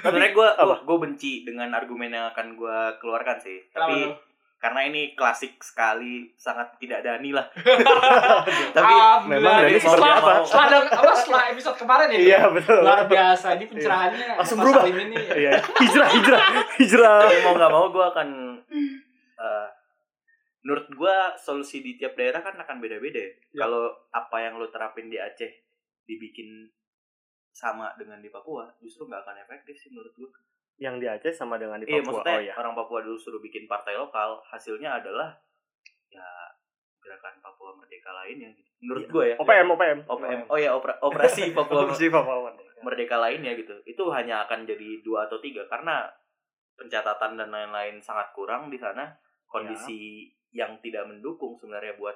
sebenarnya 0.00 0.32
gue 0.32 0.48
Apa? 0.56 0.74
gue 0.82 0.96
benci 0.98 1.32
dengan 1.42 1.68
argumen 1.70 2.10
yang 2.10 2.26
akan 2.28 2.46
gue 2.52 2.78
keluarkan 2.98 3.36
sih 3.38 3.62
Kenapa 3.68 3.86
tapi 3.86 3.96
tuh? 4.02 4.12
Karena 4.58 4.80
ini 4.84 5.14
klasik 5.14 5.54
sekali 5.62 6.34
sangat 6.34 6.74
tidak 6.82 7.06
dani 7.06 7.30
lah 7.30 7.46
tapi 8.76 8.94
memang 9.30 9.62
dari 9.62 9.78
Ini 9.78 9.80
setelah, 9.80 10.18
seperti 10.18 10.26
apa? 10.26 10.32
setelah, 10.42 10.80
apa, 10.90 11.12
setelah 11.14 11.44
episode 11.48 11.76
kemarin 11.78 12.06
ya 12.10 12.18
Iya, 12.18 12.40
betul. 12.50 12.78
luar 12.82 13.02
biasa 13.06 13.46
ini 13.54 13.64
pencerahannya 13.64 14.26
Langsung 14.34 14.58
Mas 14.58 14.64
berubah. 14.66 14.84
Ini 14.84 15.16
Iya, 15.38 15.50
hijrah, 15.62 16.08
hijrah, 16.10 16.42
hijrah. 16.74 17.18
tapi 17.22 17.38
mau 17.40 17.54
nggak 17.54 17.70
mau 17.70 17.86
gue 17.88 18.04
akan 18.04 18.28
eh, 19.38 19.68
menurut 20.60 20.86
gue 20.90 21.16
solusi 21.38 21.80
di 21.80 21.94
tiap 21.94 22.18
daerah 22.18 22.42
kan 22.42 22.58
akan 22.58 22.82
beda-beda 22.82 23.14
ya. 23.14 23.30
Ya. 23.54 23.62
kalau 23.62 23.94
apa 24.10 24.36
yang 24.42 24.58
lo 24.58 24.66
terapin 24.68 25.06
di 25.06 25.16
Aceh 25.16 25.54
dibikin 26.02 26.66
sama 27.48 27.94
dengan 27.94 28.18
di 28.18 28.26
Papua 28.28 28.66
justru 28.78 29.06
nggak 29.06 29.22
akan 29.22 29.36
efektif 29.38 29.78
sih 29.78 29.94
menurut 29.94 30.10
gue 30.12 30.28
Yang 30.78 30.94
di 30.96 31.06
Aceh 31.06 31.34
sama 31.34 31.58
dengan 31.58 31.78
di 31.78 31.84
Iya, 31.84 32.00
Papua. 32.00 32.22
maksudnya 32.22 32.34
oh 32.34 32.42
iya. 32.42 32.54
orang 32.54 32.74
Papua 32.74 32.98
dulu 33.02 33.18
suruh 33.18 33.38
bikin 33.38 33.66
partai 33.66 33.94
lokal, 33.94 34.38
hasilnya 34.44 34.96
adalah 34.96 35.34
ya 36.08 36.24
gerakan 36.98 37.34
Papua 37.38 37.74
Merdeka 37.74 38.10
lainnya. 38.14 38.48
gitu. 38.48 38.70
Menurut 38.78 39.02
Iya. 39.02 39.10
gue 39.10 39.24
ya. 39.26 39.36
OPM, 39.38 39.68
OPM. 39.68 39.98
OPM. 40.06 40.40
Oh 40.46 40.54
ya, 40.56 40.70
opera- 40.72 40.98
operasi 41.00 41.50
Papua 41.56 41.82
Operasi 41.84 42.08
Papua. 42.08 42.54
Merdeka 42.78 43.18
lainnya 43.18 43.52
gitu. 43.52 43.74
Itu 43.82 44.06
hanya 44.08 44.46
akan 44.46 44.62
jadi 44.62 45.02
dua 45.02 45.26
atau 45.26 45.42
tiga 45.42 45.66
karena 45.66 46.06
pencatatan 46.74 47.34
dan 47.34 47.50
lain-lain 47.50 47.98
sangat 47.98 48.30
kurang 48.32 48.70
di 48.70 48.78
sana. 48.78 49.10
Kondisi 49.48 50.28
yang 50.50 50.78
tidak 50.78 51.04
mendukung 51.04 51.56
sebenarnya 51.56 51.96
buat 51.96 52.14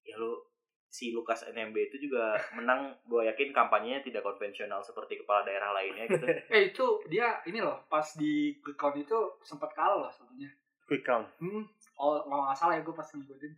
ya 0.00 0.14
lu 0.14 0.38
si 0.88 1.12
Lukas 1.12 1.44
NMB 1.44 1.76
itu 1.92 2.08
juga 2.08 2.32
menang 2.56 2.96
gue 3.04 3.28
yakin 3.28 3.52
kampanyenya 3.52 4.00
tidak 4.00 4.24
konvensional 4.24 4.80
seperti 4.80 5.20
kepala 5.20 5.44
daerah 5.44 5.76
lainnya 5.76 6.08
gitu 6.08 6.24
eh 6.54 6.72
itu 6.72 6.86
dia 7.12 7.38
ini 7.44 7.60
loh 7.60 7.84
pas 7.92 8.04
di 8.16 8.56
quick 8.64 8.80
count 8.80 8.96
itu 8.96 9.16
sempat 9.44 9.68
kalah 9.76 10.08
loh 10.08 10.10
sebetulnya 10.10 10.48
quick 10.88 11.04
count 11.04 11.28
Hmm. 11.38 11.64
Oh, 11.98 12.22
nggak 12.22 12.54
salah 12.54 12.78
ya 12.78 12.82
gue 12.86 12.94
pas 12.94 13.10
ngikutin. 13.10 13.52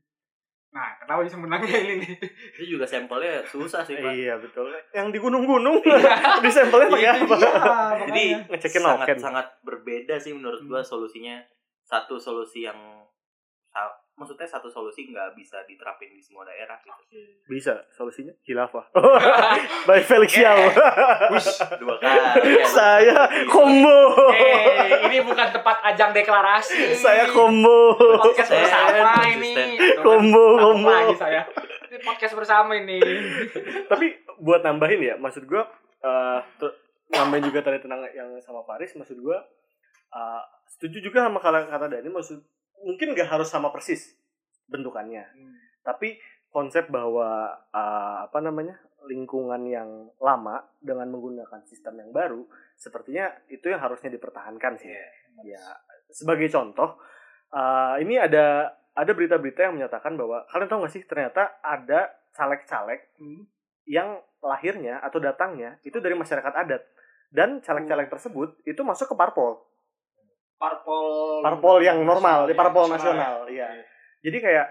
Nah, 0.73 0.97
kenapa 0.97 1.29
bisa 1.29 1.37
menangnya 1.37 1.77
ini 1.77 1.95
nih? 2.01 2.13
Itu 2.57 2.65
juga 2.79 2.89
sampelnya 2.89 3.45
susah 3.45 3.85
sih, 3.85 4.01
Pak. 4.01 4.17
iya 4.17 4.41
betul 4.41 4.73
yang 4.97 5.13
di 5.13 5.21
gunung-gunung 5.21 5.85
di 6.45 6.49
sampelnya 6.49 6.89
pakai 6.89 7.21
Itu 7.21 7.27
apa 7.29 7.37
dia, 7.37 7.53
Jadi 8.09 8.25
ngecekin 8.49 8.81
sangat 8.81 9.19
sangat 9.21 9.47
berbeda 9.61 10.17
sih 10.17 10.33
menurut 10.33 10.65
gua 10.65 10.81
solusinya. 10.81 11.37
Satu 11.85 12.17
solusi 12.17 12.65
yang 12.65 12.79
maksudnya 14.21 14.45
satu 14.45 14.69
solusi 14.69 15.09
nggak 15.09 15.33
bisa 15.33 15.65
diterapin 15.65 16.13
di 16.13 16.21
semua 16.21 16.45
daerah 16.45 16.77
gitu. 16.79 17.17
bisa 17.49 17.73
solusinya 17.89 18.37
khilafah 18.41 18.85
by 19.89 19.97
Felix 20.01 20.37
Yao 20.37 20.61
Dua 21.75 21.97
kali. 21.97 22.61
saya 22.77 23.25
combo 23.47 24.29
Eh, 24.31 25.09
ini 25.09 25.19
bukan 25.21 25.49
tempat 25.51 25.81
ajang 25.87 26.13
deklarasi. 26.13 26.93
saya 26.95 27.25
combo 27.27 27.97
podcast 27.97 28.53
bersama 28.53 29.09
konsisten. 29.17 29.41
ini. 29.73 29.77
Combo, 29.99 30.45
combo. 30.61 30.91
lagi 30.91 31.17
saya. 31.17 31.43
Ini 31.83 31.99
podcast 32.01 32.35
bersama 32.35 32.77
ini. 32.77 33.01
tapi 33.87 34.07
buat 34.39 34.61
nambahin 34.61 35.01
ya 35.03 35.15
maksud 35.17 35.45
gua 35.45 35.65
eh 35.99 36.41
ter- 36.57 36.77
nambahin 37.11 37.45
juga 37.45 37.61
tadi 37.63 37.81
tentang 37.81 38.05
yang 38.11 38.37
sama 38.39 38.61
Faris 38.63 38.93
maksud 38.95 39.17
gua 39.19 39.41
eh, 40.11 40.43
setuju 40.71 41.01
juga 41.03 41.25
sama 41.25 41.39
kata 41.39 41.67
kata 41.67 41.87
Dani 41.89 42.09
maksud 42.09 42.39
mungkin 42.85 43.13
gak 43.13 43.31
harus 43.31 43.49
sama 43.49 43.73
persis 43.73 44.17
bentukannya. 44.69 45.27
Tapi 45.83 46.17
konsep 46.51 46.91
bahwa 46.91 47.51
eh, 47.71 48.17
apa 48.27 48.39
namanya 48.43 48.79
lingkungan 49.09 49.65
yang 49.65 50.13
lama 50.21 50.61
dengan 50.79 51.09
menggunakan 51.09 51.65
sistem 51.65 52.05
yang 52.05 52.11
baru 52.13 52.45
sepertinya 52.77 53.33
itu 53.49 53.73
yang 53.73 53.81
harusnya 53.81 54.13
dipertahankan 54.13 54.77
sih. 54.77 54.93
Ya 55.47 55.63
sebagai 56.11 56.51
contoh 56.51 56.99
eh, 57.55 57.95
ini 58.03 58.19
ada 58.21 58.77
ada 58.95 59.13
berita-berita 59.15 59.71
yang 59.71 59.79
menyatakan 59.79 60.19
bahwa 60.19 60.45
kalian 60.51 60.69
tahu 60.69 60.79
nggak 60.85 60.95
sih 60.95 61.05
ternyata 61.07 61.63
ada 61.63 62.11
caleg-caleg 62.35 63.01
Hmm. 63.21 63.45
yang 63.85 64.23
lahirnya 64.41 65.03
atau 65.03 65.19
datangnya 65.21 65.77
itu 65.83 65.99
dari 66.01 66.15
masyarakat 66.15 66.55
adat. 66.55 66.83
Dan 67.31 67.63
caleg-caleg 67.63 68.11
tersebut 68.11 68.59
itu 68.67 68.83
masuk 68.83 69.15
ke 69.15 69.17
parpol 69.19 69.70
Parpol 70.61 71.41
parpol 71.41 71.77
yang 71.81 72.05
normal 72.05 72.45
di 72.45 72.53
ya, 72.53 72.59
parpol 72.61 72.85
nasional 72.87 73.49
iya. 73.49 73.73
Jadi 74.21 74.37
kayak 74.39 74.67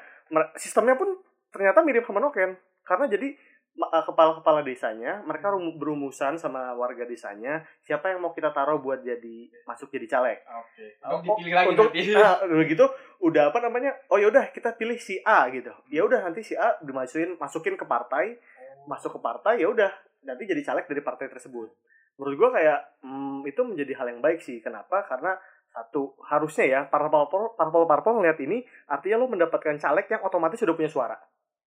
sistemnya 0.53 0.93
pun 0.93 1.17
ternyata 1.49 1.81
mirip 1.81 2.05
sama 2.05 2.21
Noken. 2.21 2.53
Karena 2.85 3.09
jadi 3.09 3.33
eh, 3.79 4.03
kepala-kepala 4.05 4.61
desanya 4.61 5.25
mereka 5.25 5.49
rum- 5.49 5.81
berumusan 5.81 6.37
sama 6.37 6.77
warga 6.77 7.09
desanya 7.09 7.65
siapa 7.81 8.13
yang 8.13 8.21
mau 8.21 8.29
kita 8.29 8.53
taruh 8.53 8.77
buat 8.77 9.01
jadi 9.01 9.49
masuk 9.65 9.89
jadi 9.89 10.05
caleg. 10.05 10.37
Oke. 10.45 10.85
Oh, 11.01 11.17
Untuk 11.17 11.41
dipilih 11.41 11.53
lagi 11.57 11.67
untuk 11.73 11.89
nanti. 11.89 12.13
ah, 12.13 12.37
udah 12.45 12.65
gitu 12.69 12.85
udah 13.19 13.43
apa 13.49 13.59
namanya 13.59 13.91
oh 14.07 14.21
ya 14.21 14.29
udah 14.29 14.53
kita 14.53 14.77
pilih 14.77 15.01
si 15.01 15.17
A 15.25 15.49
gitu. 15.49 15.73
Ya 15.89 16.05
udah 16.05 16.21
nanti 16.21 16.45
si 16.45 16.53
A 16.53 16.77
dimasukin 16.85 17.33
masukin 17.41 17.73
ke 17.73 17.85
partai 17.89 18.37
masuk 18.85 19.17
ke 19.17 19.19
partai 19.19 19.57
ya 19.57 19.67
udah 19.69 19.89
nanti 20.21 20.45
jadi 20.45 20.61
caleg 20.61 20.85
dari 20.85 21.01
partai 21.01 21.25
tersebut. 21.25 21.73
Menurut 22.21 22.35
gua 22.37 22.49
kayak 22.53 22.79
hmm, 23.01 23.47
itu 23.47 23.61
menjadi 23.65 23.97
hal 23.97 24.07
yang 24.13 24.21
baik 24.21 24.43
sih. 24.43 24.59
Kenapa? 24.59 25.01
Karena 25.07 25.33
satu 25.69 26.17
harusnya 26.25 26.65
ya 26.65 26.79
parpol 26.89 27.53
parpol 27.55 27.83
parpol 27.85 28.19
ngeliat 28.19 28.37
ini 28.41 28.65
artinya 28.89 29.21
lo 29.21 29.29
mendapatkan 29.29 29.77
caleg 29.77 30.05
yang 30.09 30.21
otomatis 30.25 30.59
sudah 30.59 30.75
punya 30.75 30.91
suara 30.91 31.17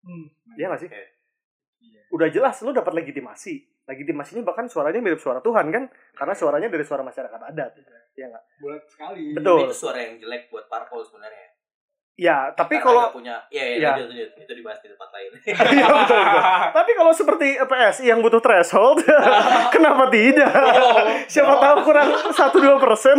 Hmm. 0.02 0.26
Iya 0.58 0.66
nggak 0.66 0.82
sih 0.82 0.90
Oke. 0.90 1.06
udah 2.18 2.28
jelas 2.34 2.58
lo 2.66 2.74
dapat 2.74 2.90
legitimasi 2.98 3.86
legitimasinya 3.86 4.42
bahkan 4.42 4.66
suaranya 4.66 4.98
mirip 4.98 5.22
suara 5.22 5.46
Tuhan 5.46 5.70
kan 5.70 5.94
karena 6.18 6.34
suaranya 6.34 6.74
dari 6.74 6.82
suara 6.82 7.06
masyarakat 7.06 7.38
adat 7.38 7.72
ya 8.18 8.26
nggak 8.26 8.44
Bulat 8.62 8.84
sekali. 8.86 9.34
Betul. 9.34 9.66
Itu 9.66 9.74
suara 9.74 10.00
yang 10.06 10.22
jelek 10.22 10.54
buat 10.54 10.70
parpol 10.70 11.02
sebenarnya. 11.02 11.51
Ya 12.13 12.52
tapi 12.52 12.76
Karena 12.76 12.86
kalau 13.02 13.04
punya 13.12 13.36
ya 13.47 13.63
ya, 13.63 13.74
Iya. 13.74 13.89
lanjut, 13.95 14.08
lanjut. 14.10 14.30
itu 14.38 14.52
dibahas 14.54 14.80
di 14.80 14.88
tempat 14.88 15.10
lain. 15.10 15.30
Iya, 15.41 15.88
betul, 15.88 16.21
betul. 16.21 16.41
Tapi 16.78 16.91
kalau 16.93 17.12
seperti 17.12 17.47
PSI 17.58 18.04
yang 18.06 18.19
butuh 18.19 18.38
threshold, 18.38 19.02
kenapa 19.74 20.06
tidak? 20.08 20.52
Siapa 21.26 21.54
tahu 21.58 21.78
kurang 21.84 22.10
1-2 22.30 22.38
persen, 22.80 23.17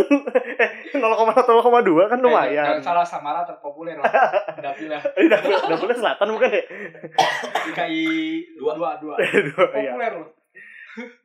eh 0.55 0.69
0,1 0.91 1.03
0,2 1.35 1.43
kan 2.05 2.15
Eh, 2.15 2.21
lumayan. 2.21 2.65
jangan 2.69 2.83
salah 2.83 3.05
Samara 3.05 3.41
terpopuler 3.43 3.95
lah. 3.95 4.07
Dapil 4.55 4.87
lah. 4.87 5.01
Ini 5.13 5.27
dapur, 5.27 5.51
dapurnya 5.67 5.97
selatan 5.97 6.27
bukan 6.31 6.49
ya? 6.49 6.63
DKI 7.65 8.05
Dua. 8.55 8.71
dua 8.73 8.89
dua. 8.97 9.15
Dua, 9.17 9.65
iya. 9.75 9.91
Populer 9.91 10.13
loh. 10.15 10.29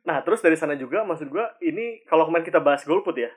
Nah 0.03 0.17
terus 0.19 0.41
dari 0.41 0.57
sana 0.57 0.73
juga 0.73 1.01
maksud 1.01 1.29
gua 1.29 1.53
ini 1.59 2.01
kalau 2.03 2.25
kemarin 2.25 2.41
kita 2.43 2.57
bahas 2.57 2.81
golput 2.83 3.13
ya, 3.15 3.29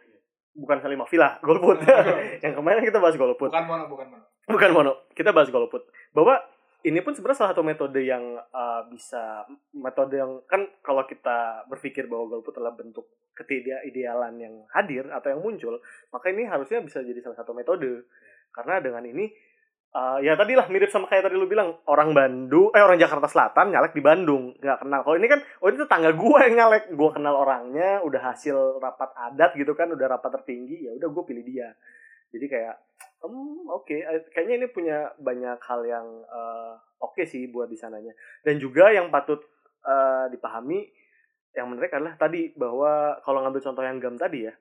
bukan 0.53 0.79
Salimah 0.85 1.09
Villa, 1.09 1.41
golput. 1.41 1.81
yang 2.45 2.55
kemarin 2.57 2.85
kita 2.85 3.01
bahas 3.01 3.17
golput. 3.17 3.49
Bukan 3.49 3.65
mono, 3.67 3.85
bukan 3.89 4.07
mono. 4.13 4.25
bukan 4.49 4.71
mono 4.75 4.93
kita 5.15 5.31
bahas 5.31 5.49
golput 5.55 5.87
bahwa 6.11 6.35
ini 6.83 6.99
pun 6.99 7.15
sebenarnya 7.15 7.47
salah 7.47 7.53
satu 7.55 7.63
metode 7.63 8.03
yang 8.03 8.35
uh, 8.51 8.83
bisa 8.91 9.47
metode 9.71 10.19
yang 10.19 10.43
kan 10.51 10.67
kalau 10.83 11.07
kita 11.07 11.63
berpikir 11.71 12.11
bahwa 12.11 12.27
golput 12.27 12.59
adalah 12.59 12.75
bentuk 12.75 13.07
ketidakidealan 13.39 14.35
yang 14.43 14.55
hadir 14.75 15.07
atau 15.15 15.31
yang 15.31 15.41
muncul 15.41 15.79
maka 16.11 16.27
ini 16.35 16.43
harusnya 16.43 16.83
bisa 16.83 17.01
jadi 17.07 17.23
salah 17.23 17.39
satu 17.39 17.55
metode 17.55 18.11
karena 18.51 18.83
dengan 18.83 19.07
ini 19.07 19.31
uh, 19.93 20.19
ya 20.21 20.35
tadi 20.35 20.57
lah 20.57 20.67
mirip 20.69 20.89
sama 20.89 21.09
kayak 21.09 21.29
tadi 21.29 21.37
lu 21.37 21.49
bilang 21.49 21.77
orang 21.89 22.17
Bandung 22.17 22.73
eh 22.73 22.83
orang 22.83 22.99
Jakarta 22.99 23.29
Selatan 23.29 23.73
nyalek 23.73 23.93
di 23.93 24.03
Bandung 24.03 24.57
nggak 24.59 24.79
kenal. 24.85 25.01
Kalau 25.05 25.17
ini 25.17 25.29
kan 25.29 25.41
oh 25.61 25.69
ini 25.69 25.79
tetangga 25.81 26.11
gua 26.17 26.39
yang 26.49 26.55
nyalek. 26.59 26.85
Gua 26.97 27.11
kenal 27.13 27.35
orangnya 27.37 28.01
udah 28.05 28.21
hasil 28.33 28.81
rapat 28.81 29.11
adat 29.17 29.53
gitu 29.57 29.73
kan 29.77 29.93
udah 29.93 30.07
rapat 30.09 30.41
tertinggi 30.41 30.89
ya 30.89 30.93
udah 30.97 31.09
gue 31.13 31.25
pilih 31.29 31.45
dia. 31.45 31.69
Jadi 32.33 32.47
kayak 32.49 32.77
hmm 33.23 33.69
oke 33.71 33.95
Eh, 33.95 34.21
kayaknya 34.35 34.65
ini 34.65 34.67
punya 34.73 34.99
banyak 35.21 35.59
hal 35.63 35.81
yang 35.87 36.07
eh, 36.27 36.73
oke 37.05 37.23
sih 37.29 37.47
buat 37.53 37.69
di 37.69 37.77
sananya. 37.77 38.17
Dan 38.43 38.57
juga 38.59 38.91
yang 38.91 39.13
patut 39.13 39.45
eh, 39.85 40.27
dipahami 40.33 40.89
yang 41.53 41.69
menarik 41.69 41.93
adalah 41.93 42.17
tadi 42.17 42.49
bahwa 42.57 43.21
kalau 43.21 43.45
ngambil 43.45 43.61
contoh 43.61 43.85
yang 43.85 44.01
gam 44.01 44.17
tadi 44.17 44.49
ya 44.49 44.55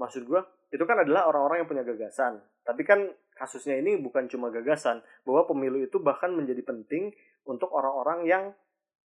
maksud 0.00 0.24
gua 0.24 0.40
itu 0.72 0.80
kan 0.84 1.00
adalah 1.00 1.28
orang-orang 1.28 1.64
yang 1.64 1.68
punya 1.68 1.84
gagasan. 1.84 2.40
Tapi 2.64 2.82
kan 2.84 3.08
kasusnya 3.38 3.78
ini 3.78 3.94
bukan 4.02 4.26
cuma 4.26 4.50
gagasan 4.50 4.98
bahwa 5.22 5.46
pemilu 5.46 5.78
itu 5.86 6.02
bahkan 6.02 6.34
menjadi 6.34 6.60
penting 6.66 7.14
untuk 7.46 7.70
orang-orang 7.70 8.26
yang 8.26 8.44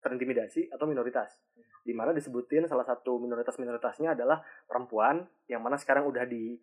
terintimidasi 0.01 0.71
atau 0.71 0.87
minoritas 0.87 1.37
di 1.83 1.93
mana 1.93 2.15
disebutin 2.15 2.71
salah 2.71 2.87
satu 2.87 3.19
minoritas-minoritasnya 3.19 4.15
adalah 4.15 4.39
perempuan 4.65 5.27
yang 5.51 5.61
mana 5.61 5.75
sekarang 5.77 6.07
udah 6.07 6.25
di 6.29 6.55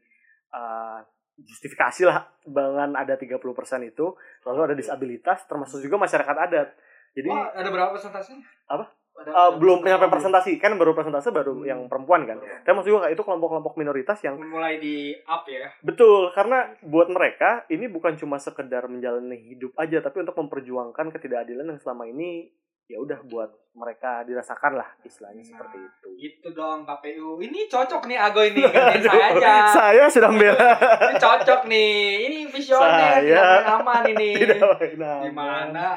uh, 0.56 1.04
justifikasi 1.38 2.08
lah 2.08 2.26
dengan 2.42 2.98
ada 2.98 3.14
30% 3.14 3.38
itu 3.86 4.06
lalu 4.48 4.60
ada 4.72 4.76
disabilitas 4.78 5.46
termasuk 5.46 5.84
juga 5.84 6.02
masyarakat 6.02 6.38
adat 6.50 6.70
jadi 7.18 7.34
Wah, 7.34 7.50
ada 7.50 7.70
berapa 7.74 7.90
presentasinya? 7.98 8.46
Apa? 8.70 8.86
Uh, 9.18 9.58
belum 9.58 9.82
nyampe 9.82 10.14
presentasi 10.14 10.62
kan 10.62 10.78
baru 10.78 10.94
presentasi 10.94 11.34
baru 11.34 11.58
Hmm. 11.58 11.66
yang 11.66 11.80
perempuan 11.90 12.24
kan 12.24 12.38
tapi 12.38 12.70
maksud 12.70 12.94
juga 12.94 13.10
itu 13.10 13.18
kelompok-kelompok 13.18 13.74
minoritas 13.76 14.22
yang 14.22 14.38
mulai 14.38 14.78
di 14.78 15.10
up 15.26 15.42
ya. 15.50 15.74
betul 15.82 16.30
karena 16.32 16.78
buat 16.86 17.10
mereka 17.10 17.66
ini 17.68 17.90
bukan 17.90 18.14
cuma 18.14 18.38
sekedar 18.38 18.86
menjalani 18.86 19.34
hidup 19.36 19.74
aja 19.74 20.00
tapi 20.00 20.22
untuk 20.22 20.38
memperjuangkan 20.38 21.10
ketidakadilan 21.10 21.66
yang 21.66 21.82
selama 21.82 22.06
ini 22.06 22.54
ya 22.88 22.98
udah 22.98 23.20
buat 23.24 23.52
mereka 23.74 24.24
dirasakan 24.24 24.74
lah 24.74 24.90
istilahnya 25.02 25.40
Nah. 25.40 25.50
seperti 25.54 25.78
itu 25.78 26.08
Gitu 26.18 26.48
dong 26.50 26.82
KPU. 26.82 27.38
Ini 27.38 27.68
cocok 27.68 28.04
nih 28.06 28.18
Ago 28.18 28.42
ini 28.42 28.58
gantiin 28.66 29.04
saya 29.04 29.28
aja. 29.30 29.54
saya 29.70 30.04
sudah 30.08 30.30
membela 30.30 30.72
Ini 31.04 31.16
cocok 31.16 31.62
nih. 31.66 31.94
Ini 32.26 32.38
visioner, 32.48 32.90
Saya- 32.90 33.22
tidak 33.22 33.76
aman 33.76 34.02
ini. 34.10 34.30
tidak 34.42 34.58
aman. 34.58 35.22
Gimana? 35.24 35.88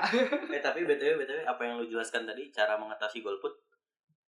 eh 0.50 0.61
tapi 0.61 0.83
btw 0.83 1.14
btw 1.16 1.40
apa 1.42 1.62
yang 1.62 1.79
lu 1.79 1.87
jelaskan 1.87 2.22
tadi 2.22 2.50
cara 2.50 2.74
mengatasi 2.74 3.20
golput 3.20 3.55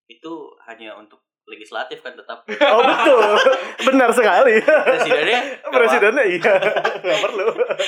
itu 0.05 0.31
hanya 0.63 0.93
untuk 0.93 1.19
legislatif 1.43 1.99
kan 1.99 2.13
tetap 2.13 2.45
Oh 2.45 2.79
betul, 2.79 3.35
benar 3.83 4.13
sekali. 4.13 4.61
presidennya 4.61 5.39
Presidennya 5.65 6.23
iya, 6.25 6.53
nggak 7.01 7.19
perlu. 7.19 7.47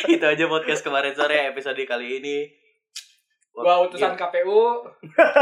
itu 0.10 0.26
aja 0.26 0.46
podcast 0.46 0.82
kemarin 0.82 1.14
sore 1.14 1.48
episode 1.48 1.78
kali 1.84 2.20
ini 2.20 2.38
Gua 3.54 3.86
utusan 3.86 4.18
KPU. 4.18 4.82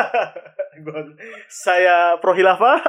Gua- 0.84 1.16
Saya 1.48 2.20
pro 2.20 2.36
hilafah. 2.36 2.84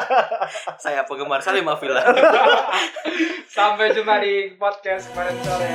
saya 0.84 1.02
penggemar 1.02 1.40
Salim 1.40 1.64
Afila 1.64 2.00
Sampai 3.48 3.92
jumpa 3.92 4.20
di 4.20 4.52
podcast 4.54 5.08
kemarin 5.08 5.36
sore. 5.40 5.72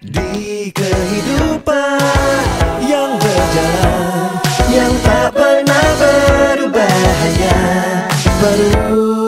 Di 0.00 0.68
kehidupan 0.68 2.42
yang 2.82 3.16
berjalan 3.16 4.30
Yang 4.68 4.92
tak 5.04 5.28
pernah 5.30 5.86
berubah 6.00 6.96
hanya 7.20 7.56
Perubahan 8.40 9.19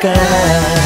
Girl. 0.00 0.79